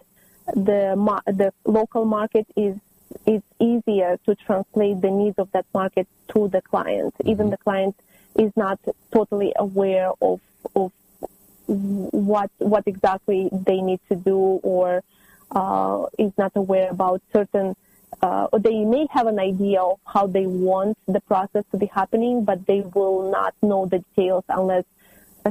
the 0.56 0.96
the 1.28 1.54
local 1.66 2.06
market 2.06 2.46
is 2.56 2.78
it's 3.26 3.46
easier 3.60 4.20
to 4.26 4.36
translate 4.36 5.02
the 5.02 5.10
needs 5.10 5.38
of 5.38 5.52
that 5.52 5.66
market 5.74 6.08
to 6.34 6.48
the 6.48 6.62
client. 6.62 7.14
Mm-hmm. 7.16 7.30
Even 7.30 7.50
the 7.50 7.58
client 7.58 7.96
is 8.36 8.52
not 8.56 8.80
totally 9.12 9.54
aware 9.56 10.12
of 10.22 10.42
of 10.76 10.92
what 11.68 12.52
what 12.58 12.84
exactly 12.88 13.50
they 13.52 13.82
need 13.82 14.00
to 14.10 14.16
do 14.16 14.38
or 14.64 15.04
uh, 15.54 16.06
is 16.18 16.32
not 16.38 16.52
aware 16.56 16.90
about 16.90 17.22
certain 17.32 17.76
uh, 18.22 18.48
or 18.52 18.60
they 18.60 18.84
may 18.86 19.08
have 19.12 19.28
an 19.28 19.40
idea 19.40 19.82
of 19.82 20.00
how 20.06 20.28
they 20.28 20.46
want 20.46 20.98
the 21.08 21.20
process 21.22 21.64
to 21.72 21.78
be 21.78 21.88
happening, 21.88 22.44
but 22.46 22.66
they 22.66 22.82
will 22.94 23.32
not 23.32 23.54
know 23.62 23.86
the 23.86 24.00
details 24.00 24.44
unless 24.50 24.86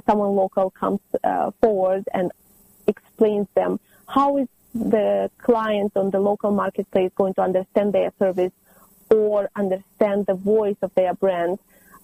someone 0.07 0.35
local 0.35 0.71
comes 0.71 1.01
uh, 1.25 1.51
forward 1.61 2.05
and 2.15 2.33
explains 2.87 3.47
them. 3.55 3.79
How 4.09 4.39
is 4.39 4.49
the 4.75 5.31
client 5.39 5.93
on 5.97 6.11
the 6.11 6.21
local 6.21 6.51
marketplace 6.51 7.11
going 7.15 7.35
to 7.35 7.43
understand 7.43 7.93
their 7.93 8.13
service 8.19 8.53
or 9.11 9.51
understand 9.55 10.27
the 10.27 10.35
voice 10.35 10.77
of 10.83 10.95
their 10.95 11.15
brand? 11.15 11.59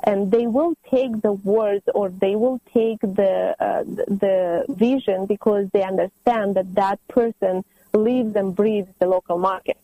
And 0.04 0.30
they 0.30 0.46
will 0.46 0.74
take 0.88 1.22
the 1.22 1.32
words 1.32 1.84
or 1.92 2.08
they 2.08 2.36
will 2.36 2.60
take 2.72 3.00
the 3.00 3.56
uh, 3.58 3.82
the 3.82 4.64
vision 4.68 5.26
because 5.26 5.68
they 5.72 5.82
understand 5.82 6.54
that 6.54 6.72
that 6.76 7.00
person 7.08 7.64
lives 7.92 8.36
and 8.36 8.54
breathes 8.54 8.88
the 8.98 9.06
local 9.06 9.38
market. 9.38 9.78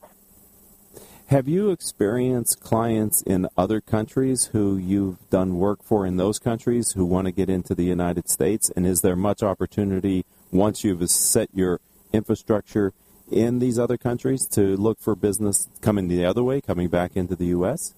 Have 1.28 1.48
you 1.48 1.70
experienced 1.70 2.60
clients 2.60 3.22
in 3.22 3.48
other 3.56 3.80
countries 3.80 4.50
who 4.52 4.76
you've 4.76 5.18
done 5.30 5.56
work 5.58 5.82
for 5.82 6.06
in 6.06 6.18
those 6.18 6.38
countries 6.38 6.92
who 6.92 7.06
want 7.06 7.26
to 7.26 7.32
get 7.32 7.48
into 7.48 7.74
the 7.74 7.84
United 7.84 8.28
States? 8.28 8.70
And 8.76 8.86
is 8.86 9.00
there 9.00 9.16
much 9.16 9.42
opportunity 9.42 10.26
once 10.52 10.84
you've 10.84 11.08
set 11.08 11.48
your 11.54 11.80
infrastructure 12.12 12.92
in 13.32 13.58
these 13.58 13.78
other 13.78 13.96
countries 13.96 14.46
to 14.48 14.76
look 14.76 15.00
for 15.00 15.14
business 15.14 15.68
coming 15.80 16.08
the 16.08 16.26
other 16.26 16.42
way, 16.42 16.60
coming 16.60 16.88
back 16.88 17.16
into 17.16 17.34
the 17.34 17.46
U.S.? 17.46 17.94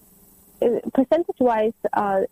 Uh, 0.62 0.78
percentage-wise, 0.94 1.74
uh, 1.92 2.22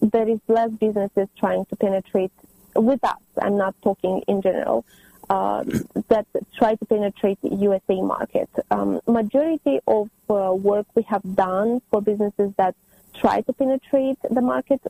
there 0.00 0.28
is 0.28 0.38
less 0.48 0.70
businesses 0.70 1.28
trying 1.38 1.64
to 1.66 1.76
penetrate 1.76 2.32
with 2.74 3.02
us. 3.02 3.18
I'm 3.40 3.56
not 3.56 3.74
talking 3.82 4.22
in 4.28 4.42
general. 4.42 4.84
Uh, 5.28 5.64
that 6.08 6.24
try 6.56 6.76
to 6.76 6.84
penetrate 6.84 7.36
the 7.42 7.52
USA 7.56 8.00
market. 8.00 8.48
Um, 8.70 9.00
majority 9.08 9.80
of 9.88 10.08
uh, 10.30 10.54
work 10.54 10.86
we 10.94 11.02
have 11.02 11.22
done 11.34 11.82
for 11.90 12.00
businesses 12.00 12.52
that 12.58 12.76
try 13.12 13.40
to 13.40 13.52
penetrate 13.52 14.18
the 14.30 14.40
market 14.40 14.80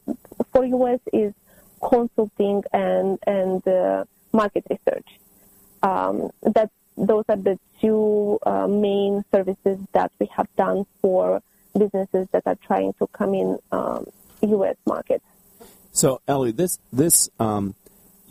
for 0.52 0.64
US 0.64 1.00
is 1.12 1.32
consulting 1.80 2.64
and 2.72 3.18
and 3.26 3.66
uh, 3.66 4.04
market 4.32 4.64
research. 4.68 5.08
Um, 5.82 6.30
that 6.42 6.70
those 6.98 7.24
are 7.28 7.36
the 7.36 7.58
two 7.80 8.38
uh, 8.44 8.66
main 8.66 9.24
services 9.32 9.78
that 9.92 10.12
we 10.18 10.26
have 10.36 10.48
done 10.56 10.86
for 11.00 11.42
businesses 11.78 12.26
that 12.32 12.42
are 12.46 12.56
trying 12.56 12.92
to 12.94 13.06
come 13.08 13.34
in 13.34 13.58
um, 13.72 14.06
U.S. 14.42 14.76
market. 14.86 15.22
So, 15.92 16.20
Ellie, 16.26 16.52
this 16.52 16.78
this 16.92 17.28
um, 17.38 17.74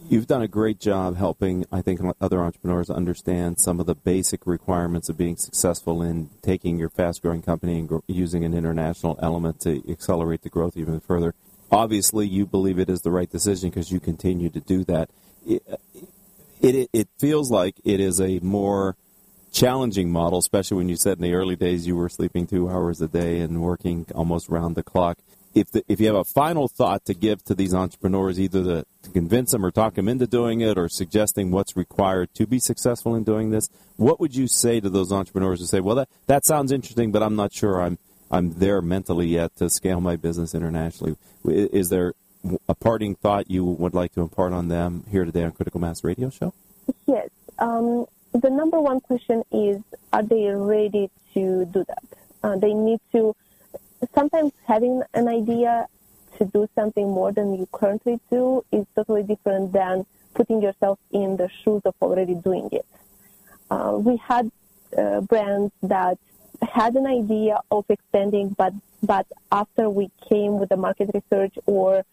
you've 0.09 0.27
done 0.27 0.41
a 0.41 0.47
great 0.47 0.79
job 0.79 1.17
helping, 1.17 1.65
I 1.71 1.81
think, 1.81 2.01
other 2.21 2.41
entrepreneurs 2.41 2.89
understand 2.89 3.59
some 3.59 3.79
of 3.79 3.85
the 3.85 3.95
basic 3.95 4.45
requirements 4.45 5.09
of 5.09 5.17
being 5.17 5.37
successful 5.37 6.01
in 6.01 6.29
taking 6.41 6.77
your 6.77 6.89
fast-growing 6.89 7.41
company 7.41 7.79
and 7.79 8.01
using 8.07 8.43
an 8.43 8.53
international 8.53 9.17
element 9.21 9.61
to 9.61 9.81
accelerate 9.89 10.41
the 10.41 10.49
growth 10.49 10.77
even 10.77 10.99
further. 10.99 11.33
Obviously, 11.71 12.27
you 12.27 12.45
believe 12.45 12.79
it 12.79 12.89
is 12.89 13.01
the 13.01 13.11
right 13.11 13.29
decision 13.29 13.69
because 13.69 13.91
you 13.91 13.99
continue 13.99 14.49
to 14.49 14.59
do 14.59 14.83
that. 14.83 15.09
It, 15.45 15.63
it, 16.61 16.89
it 16.93 17.09
feels 17.17 17.51
like 17.51 17.75
it 17.83 17.99
is 17.99 18.21
a 18.21 18.39
more 18.39 18.95
challenging 19.51 20.11
model, 20.11 20.39
especially 20.39 20.77
when 20.77 20.89
you 20.89 20.97
said 20.97 21.17
in 21.17 21.23
the 21.23 21.33
early 21.33 21.55
days 21.55 21.87
you 21.87 21.95
were 21.95 22.09
sleeping 22.09 22.45
two 22.45 22.69
hours 22.69 23.01
a 23.01 23.07
day 23.07 23.39
and 23.39 23.61
working 23.61 24.05
almost 24.13 24.49
round 24.49 24.75
the 24.75 24.83
clock. 24.83 25.17
If 25.55 25.71
the, 25.71 25.83
if 25.87 25.99
you 25.99 26.07
have 26.07 26.15
a 26.15 26.23
final 26.23 26.67
thought 26.67 27.05
to 27.05 27.13
give 27.13 27.43
to 27.45 27.55
these 27.55 27.73
entrepreneurs, 27.73 28.39
either 28.39 28.63
to, 28.63 28.85
to 29.03 29.09
convince 29.09 29.51
them 29.51 29.65
or 29.65 29.71
talk 29.71 29.95
them 29.95 30.07
into 30.07 30.27
doing 30.27 30.61
it, 30.61 30.77
or 30.77 30.89
suggesting 30.89 31.49
what's 31.49 31.75
required 31.75 32.29
to 32.35 32.45
be 32.45 32.59
successful 32.59 33.15
in 33.15 33.23
doing 33.23 33.51
this, 33.51 33.69
what 33.95 34.19
would 34.19 34.35
you 34.35 34.47
say 34.47 34.79
to 34.79 34.89
those 34.89 35.11
entrepreneurs 35.11 35.61
who 35.61 35.65
say, 35.65 35.79
"Well, 35.79 35.95
that 35.95 36.09
that 36.27 36.45
sounds 36.45 36.71
interesting, 36.71 37.11
but 37.11 37.23
I'm 37.23 37.35
not 37.35 37.53
sure 37.53 37.81
I'm 37.81 37.97
I'm 38.29 38.59
there 38.59 38.81
mentally 38.81 39.27
yet 39.27 39.55
to 39.55 39.69
scale 39.69 40.01
my 40.01 40.17
business 40.17 40.53
internationally"? 40.53 41.15
Is 41.45 41.89
there 41.89 42.13
a 42.67 42.75
parting 42.75 43.15
thought 43.15 43.49
you 43.49 43.63
would 43.63 43.93
like 43.93 44.13
to 44.13 44.21
impart 44.21 44.53
on 44.53 44.67
them 44.67 45.03
here 45.09 45.25
today 45.25 45.43
on 45.43 45.51
Critical 45.51 45.79
Mass 45.79 46.03
Radio 46.03 46.29
Show? 46.29 46.53
Yes. 47.07 47.29
Um, 47.59 48.05
the 48.33 48.49
number 48.49 48.79
one 48.79 48.99
question 48.99 49.43
is, 49.51 49.81
are 50.11 50.23
they 50.23 50.47
ready 50.49 51.09
to 51.33 51.65
do 51.65 51.85
that? 51.85 52.03
Uh, 52.43 52.57
they 52.57 52.73
need 52.73 52.99
to, 53.11 53.35
sometimes 54.13 54.51
having 54.67 55.01
an 55.13 55.27
idea 55.27 55.87
to 56.37 56.45
do 56.45 56.67
something 56.75 57.09
more 57.09 57.31
than 57.31 57.53
you 57.55 57.67
currently 57.71 58.19
do 58.29 58.63
is 58.71 58.85
totally 58.95 59.23
different 59.23 59.71
than 59.71 60.05
putting 60.33 60.61
yourself 60.61 60.99
in 61.11 61.37
the 61.37 61.49
shoes 61.63 61.81
of 61.85 61.95
already 62.01 62.35
doing 62.35 62.69
it. 62.71 62.85
Uh, 63.69 63.97
we 63.97 64.17
had 64.17 64.51
uh, 64.97 65.21
brands 65.21 65.73
that 65.81 66.17
had 66.61 66.95
an 66.95 67.05
idea 67.05 67.59
of 67.71 67.85
expanding, 67.89 68.49
but 68.49 68.73
but 69.01 69.27
after 69.51 69.89
we 69.89 70.09
came 70.27 70.59
with 70.59 70.69
the 70.69 70.77
market 70.77 71.09
research 71.13 71.53
or 71.65 72.03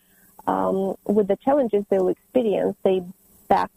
um, 0.46 0.94
with 1.06 1.28
the 1.28 1.36
challenges 1.36 1.84
they 1.88 1.98
will 1.98 2.08
experience, 2.08 2.76
they 2.82 3.02
back 3.48 3.70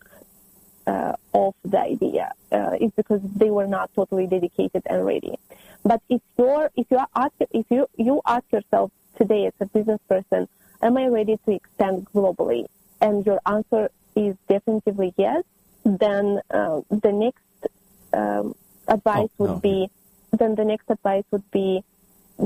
uh, 0.88 1.14
off 1.34 1.56
the 1.64 1.80
idea. 1.80 2.32
Uh, 2.52 2.78
it's 2.80 2.96
because 2.96 3.22
they 3.36 3.50
were 3.50 3.68
not 3.68 3.90
totally 3.96 4.28
dedicated 4.28 4.84
and 4.86 5.06
ready. 5.06 5.38
But 5.86 6.02
if 6.10 6.22
you're, 6.38 6.72
if 6.76 6.88
you 6.90 7.00
ask, 7.16 7.34
if 7.52 7.68
you 7.70 7.88
you 7.96 8.20
ask 8.26 8.44
yourself 8.52 8.92
today 9.18 9.46
as 9.46 9.54
a 9.60 9.68
business 9.68 10.02
person, 10.10 10.50
am 10.82 10.98
I 10.98 11.06
ready 11.06 11.38
to 11.46 11.52
extend 11.52 12.08
globally? 12.12 12.66
And 13.00 13.24
your 13.24 13.40
answer 13.46 13.92
is 14.16 14.36
definitively 14.50 15.14
yes. 15.16 15.44
Then 15.84 16.42
uh, 16.50 16.82
the 16.90 17.12
next 17.12 17.68
um, 18.14 18.56
advice 18.88 19.30
oh, 19.40 19.44
would 19.44 19.50
no. 19.50 19.60
be, 19.60 19.90
then 20.32 20.56
the 20.56 20.66
next 20.66 20.90
advice 20.90 21.24
would 21.30 21.50
be, 21.52 21.84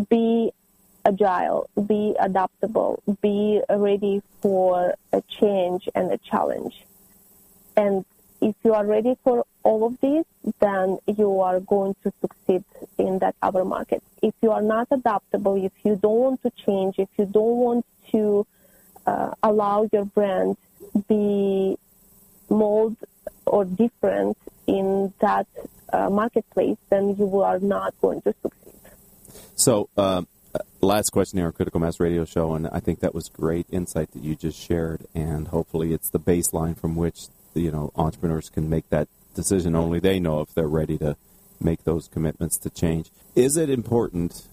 be 0.10 0.52
agile, 1.06 1.69
be 1.88 2.15
adaptable, 2.19 3.02
be 3.21 3.62
ready 3.69 4.21
for 4.41 4.95
a 5.13 5.21
change 5.39 5.88
and 5.95 6.12
a 6.12 6.17
challenge. 6.17 6.84
And 7.78 8.04
if 8.41 8.56
you 8.65 8.73
are 8.73 8.86
ready 8.86 9.15
for 9.23 9.45
all 9.63 9.86
of 9.86 10.00
these, 10.02 10.26
then 10.60 10.98
you 11.06 11.39
are 11.41 11.60
going 11.60 11.95
to 12.04 12.13
succeed 12.22 12.63
in 12.98 13.19
that 13.19 13.36
other 13.41 13.65
market. 13.65 14.02
If 14.22 14.34
you 14.41 14.52
are 14.52 14.62
not 14.62 14.88
adaptable, 14.91 15.63
if 15.63 15.74
you 15.84 15.95
don't 15.95 16.19
want 16.19 16.43
to 16.43 16.52
change, 16.52 17.00
if 17.00 17.10
you 17.17 17.26
don't 17.26 17.58
want 17.58 17.86
to 18.12 18.45
uh, 19.06 19.32
allow 19.43 19.88
your 19.91 20.06
brand 20.06 20.58
be 21.08 21.78
mold 22.50 22.95
or 23.45 23.65
different 23.65 24.38
in 24.67 25.13
that 25.19 25.48
uh, 25.91 26.10
marketplace, 26.10 26.78
then 26.89 27.15
you 27.17 27.41
are 27.41 27.60
not 27.60 27.93
going 28.02 28.22
to 28.22 28.34
succeed. 28.41 28.74
So, 29.56 29.89
um, 29.98 30.28
last 30.82 31.10
question 31.12 31.38
here 31.38 31.48
on 31.48 31.54
Critical 31.54 31.80
Mass 31.80 32.00
Radio 32.00 32.26
Show, 32.26 32.54
and 32.54 32.67
I 32.72 32.80
think 32.80 33.00
that 33.02 33.13
was 33.13 33.30
great 33.30 33.67
insight 33.69 34.12
that 34.12 34.24
you 34.24 34.36
just 34.36 34.60
shared, 34.60 35.06
and 35.13 35.48
hopefully 35.48 35.93
it's 35.93 36.10
the 36.10 36.19
baseline 36.19 36.78
from 36.78 36.95
which 36.95 37.28
you 37.54 37.72
know 37.72 37.91
entrepreneurs 37.95 38.50
can 38.50 38.69
make 38.69 38.89
that 38.89 39.08
decision. 39.34 39.76
Only 39.76 40.00
they 40.00 40.20
know 40.20 40.42
if 40.42 40.54
they're 40.54 40.68
ready 40.68 40.98
to 41.00 41.15
make 41.60 41.84
those 41.84 42.08
commitments 42.08 42.58
to 42.60 42.70
change. 42.70 43.10
Is 43.36 43.58
it 43.58 43.70
important? 43.70 44.48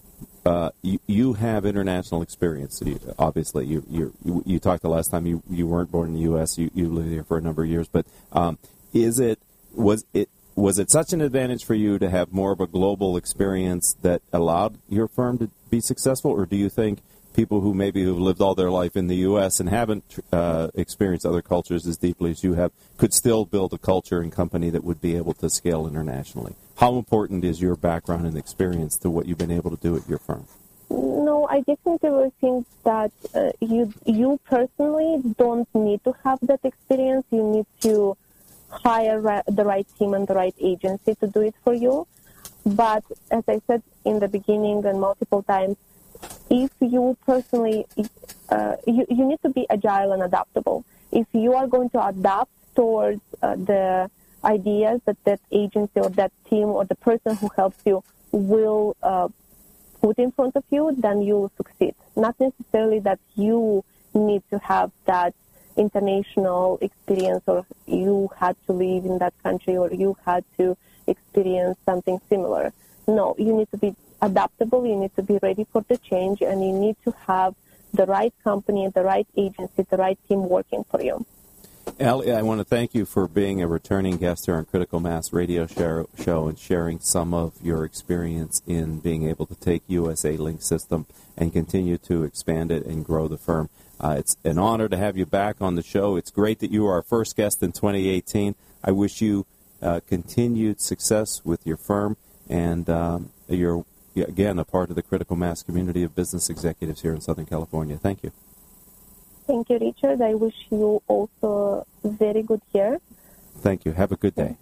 Uh, 0.45 0.71
you, 0.81 0.99
you 1.07 1.33
have 1.33 1.65
international 1.65 2.21
experience. 2.21 2.81
You, 2.83 2.99
obviously, 3.19 3.65
you, 3.65 3.83
you 3.89 4.13
you 4.45 4.59
talked 4.59 4.81
the 4.81 4.89
last 4.89 5.11
time 5.11 5.25
you, 5.25 5.43
you 5.49 5.67
weren't 5.67 5.91
born 5.91 6.09
in 6.09 6.13
the 6.13 6.21
U.S. 6.21 6.57
You 6.57 6.71
you 6.73 6.87
lived 6.89 7.09
here 7.09 7.23
for 7.23 7.37
a 7.37 7.41
number 7.41 7.63
of 7.63 7.69
years. 7.69 7.87
But 7.87 8.05
um, 8.31 8.57
is 8.93 9.19
it 9.19 9.39
was 9.73 10.05
it 10.13 10.29
was 10.55 10.79
it 10.79 10.89
such 10.89 11.13
an 11.13 11.21
advantage 11.21 11.65
for 11.65 11.75
you 11.75 11.99
to 11.99 12.09
have 12.09 12.31
more 12.31 12.51
of 12.51 12.59
a 12.59 12.67
global 12.67 13.17
experience 13.17 13.95
that 14.01 14.21
allowed 14.33 14.79
your 14.89 15.07
firm 15.07 15.37
to 15.37 15.51
be 15.69 15.81
successful, 15.81 16.31
or 16.31 16.45
do 16.45 16.55
you 16.55 16.69
think 16.69 16.99
people 17.37 17.61
who 17.61 17.71
maybe 17.71 18.03
have 18.03 18.17
lived 18.17 18.41
all 18.41 18.55
their 18.55 18.71
life 18.71 18.97
in 18.97 19.05
the 19.07 19.17
U.S. 19.29 19.59
and 19.59 19.69
haven't 19.69 20.03
uh, 20.33 20.69
experienced 20.73 21.23
other 21.23 21.43
cultures 21.43 21.85
as 21.85 21.95
deeply 21.95 22.31
as 22.31 22.43
you 22.43 22.55
have 22.55 22.71
could 22.97 23.13
still 23.13 23.45
build 23.45 23.71
a 23.73 23.77
culture 23.77 24.19
and 24.21 24.31
company 24.31 24.71
that 24.71 24.83
would 24.83 24.99
be 24.99 25.15
able 25.15 25.35
to 25.35 25.47
scale 25.47 25.85
internationally? 25.87 26.55
How 26.77 26.97
important 26.97 27.45
is 27.45 27.61
your 27.61 27.75
background 27.75 28.25
and 28.25 28.35
experience 28.35 28.97
to 28.97 29.11
what 29.11 29.27
you've 29.27 29.37
been 29.37 29.51
able 29.51 29.69
to 29.69 29.77
do 29.77 29.95
at 29.95 30.09
your 30.09 30.17
firm? 30.17 30.47
No, 30.89 31.47
I 31.47 31.59
definitely 31.61 32.31
think 32.41 32.65
that 32.83 33.11
uh, 33.35 33.51
you 33.61 33.93
you 34.05 34.39
personally 34.45 35.21
don't 35.37 35.69
need 35.75 36.03
to 36.05 36.15
have 36.23 36.39
that 36.41 36.61
experience. 36.63 37.25
You 37.29 37.43
need 37.43 37.67
to 37.81 38.17
hire 38.69 39.19
ra- 39.21 39.47
the 39.47 39.63
right 39.63 39.87
team 39.99 40.15
and 40.15 40.27
the 40.27 40.33
right 40.33 40.55
agency 40.59 41.13
to 41.15 41.27
do 41.27 41.41
it 41.41 41.55
for 41.63 41.75
you. 41.75 42.07
But 42.65 43.03
as 43.29 43.43
I 43.47 43.61
said 43.67 43.83
in 44.05 44.19
the 44.19 44.27
beginning 44.27 44.85
and 44.85 44.99
multiple 44.99 45.43
times, 45.43 45.77
if 46.49 46.71
you 46.79 47.17
personally, 47.25 47.85
uh, 48.49 48.75
you, 48.85 49.05
you 49.09 49.25
need 49.25 49.41
to 49.43 49.49
be 49.49 49.65
agile 49.69 50.13
and 50.13 50.23
adaptable. 50.23 50.85
If 51.11 51.27
you 51.33 51.53
are 51.53 51.67
going 51.67 51.89
to 51.91 52.05
adapt 52.05 52.51
towards 52.75 53.21
uh, 53.41 53.55
the 53.55 54.09
ideas 54.43 55.01
that 55.05 55.17
that 55.25 55.39
agency 55.51 55.99
or 55.99 56.09
that 56.09 56.31
team 56.49 56.69
or 56.69 56.85
the 56.85 56.95
person 56.95 57.35
who 57.35 57.49
helps 57.55 57.79
you 57.85 58.03
will 58.31 58.95
uh, 59.01 59.27
put 60.01 60.17
in 60.19 60.31
front 60.31 60.55
of 60.55 60.63
you, 60.69 60.95
then 60.97 61.21
you 61.21 61.33
will 61.35 61.51
succeed. 61.57 61.95
Not 62.15 62.39
necessarily 62.39 62.99
that 62.99 63.19
you 63.35 63.83
need 64.13 64.43
to 64.51 64.59
have 64.59 64.91
that 65.05 65.33
international 65.75 66.79
experience 66.81 67.43
or 67.45 67.65
you 67.85 68.29
had 68.37 68.55
to 68.65 68.73
live 68.73 69.05
in 69.05 69.19
that 69.19 69.33
country 69.43 69.77
or 69.77 69.91
you 69.93 70.17
had 70.25 70.43
to 70.57 70.77
experience 71.05 71.77
something 71.85 72.19
similar. 72.29 72.73
No, 73.07 73.35
you 73.37 73.53
need 73.53 73.69
to 73.71 73.77
be 73.77 73.95
adaptable, 74.21 74.85
you 74.85 74.95
need 74.95 75.15
to 75.15 75.23
be 75.23 75.39
ready 75.41 75.65
for 75.71 75.83
the 75.87 75.97
change, 75.97 76.41
and 76.41 76.63
you 76.63 76.73
need 76.73 76.95
to 77.03 77.13
have 77.27 77.55
the 77.93 78.05
right 78.05 78.33
company, 78.43 78.89
the 78.93 79.03
right 79.03 79.27
agency, 79.35 79.85
the 79.89 79.97
right 79.97 80.19
team 80.27 80.47
working 80.49 80.83
for 80.89 81.01
you. 81.01 81.25
Ellie, 81.99 82.31
I 82.31 82.41
want 82.41 82.59
to 82.59 82.65
thank 82.65 82.93
you 82.93 83.05
for 83.05 83.27
being 83.27 83.61
a 83.61 83.67
returning 83.67 84.17
guest 84.17 84.45
here 84.45 84.55
on 84.55 84.65
Critical 84.65 84.99
Mass 84.99 85.33
Radio 85.33 85.65
Show 85.65 86.47
and 86.47 86.59
sharing 86.59 86.99
some 86.99 87.33
of 87.33 87.53
your 87.63 87.85
experience 87.85 88.61
in 88.67 88.99
being 88.99 89.27
able 89.27 89.45
to 89.47 89.55
take 89.55 89.81
USA 89.87 90.37
Link 90.37 90.61
System 90.61 91.07
and 91.35 91.51
continue 91.51 91.97
to 91.99 92.23
expand 92.23 92.71
it 92.71 92.85
and 92.85 93.03
grow 93.03 93.27
the 93.27 93.37
firm. 93.37 93.69
Uh, 93.99 94.15
it's 94.19 94.37
an 94.43 94.59
honor 94.59 94.87
to 94.87 94.97
have 94.97 95.17
you 95.17 95.25
back 95.25 95.55
on 95.59 95.75
the 95.75 95.81
show. 95.81 96.17
It's 96.17 96.29
great 96.29 96.59
that 96.59 96.71
you 96.71 96.85
are 96.85 96.93
our 96.93 97.01
first 97.01 97.35
guest 97.35 97.63
in 97.63 97.71
2018. 97.71 98.53
I 98.83 98.91
wish 98.91 99.21
you 99.21 99.47
uh, 99.81 100.01
continued 100.07 100.81
success 100.81 101.43
with 101.43 101.65
your 101.65 101.77
firm, 101.77 102.17
and 102.47 102.87
um, 102.89 103.31
you're 103.47 103.85
again 104.23 104.59
a 104.59 104.65
part 104.65 104.89
of 104.89 104.95
the 104.95 105.01
critical 105.01 105.35
mass 105.35 105.63
community 105.63 106.03
of 106.03 106.15
business 106.15 106.49
executives 106.49 107.01
here 107.01 107.13
in 107.13 107.21
Southern 107.21 107.45
California. 107.45 107.97
Thank 107.97 108.23
you. 108.23 108.31
Thank 109.45 109.69
you, 109.69 109.79
Richard. 109.79 110.21
I 110.21 110.33
wish 110.33 110.55
you 110.69 111.01
also 111.07 111.85
a 112.03 112.09
very 112.09 112.43
good 112.43 112.61
year. 112.73 112.99
Thank 113.59 113.85
you. 113.85 113.93
Have 113.93 114.11
a 114.11 114.17
good 114.17 114.35
day. 114.35 114.57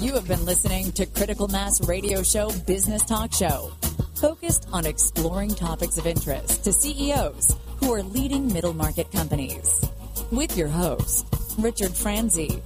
You 0.00 0.14
have 0.14 0.28
been 0.28 0.44
listening 0.44 0.92
to 0.92 1.06
Critical 1.06 1.48
Mass 1.48 1.80
Radio 1.88 2.22
Show 2.22 2.50
Business 2.66 3.02
Talk 3.04 3.32
Show, 3.32 3.72
focused 4.20 4.66
on 4.72 4.84
exploring 4.84 5.50
topics 5.50 5.96
of 5.96 6.06
interest 6.06 6.64
to 6.64 6.72
CEOs 6.72 7.56
who 7.78 7.92
are 7.92 8.02
leading 8.02 8.52
middle 8.52 8.74
market 8.74 9.10
companies 9.12 9.80
with 10.32 10.56
your 10.56 10.68
host, 10.68 11.26
Richard 11.58 11.94
Franzi. 11.94 12.60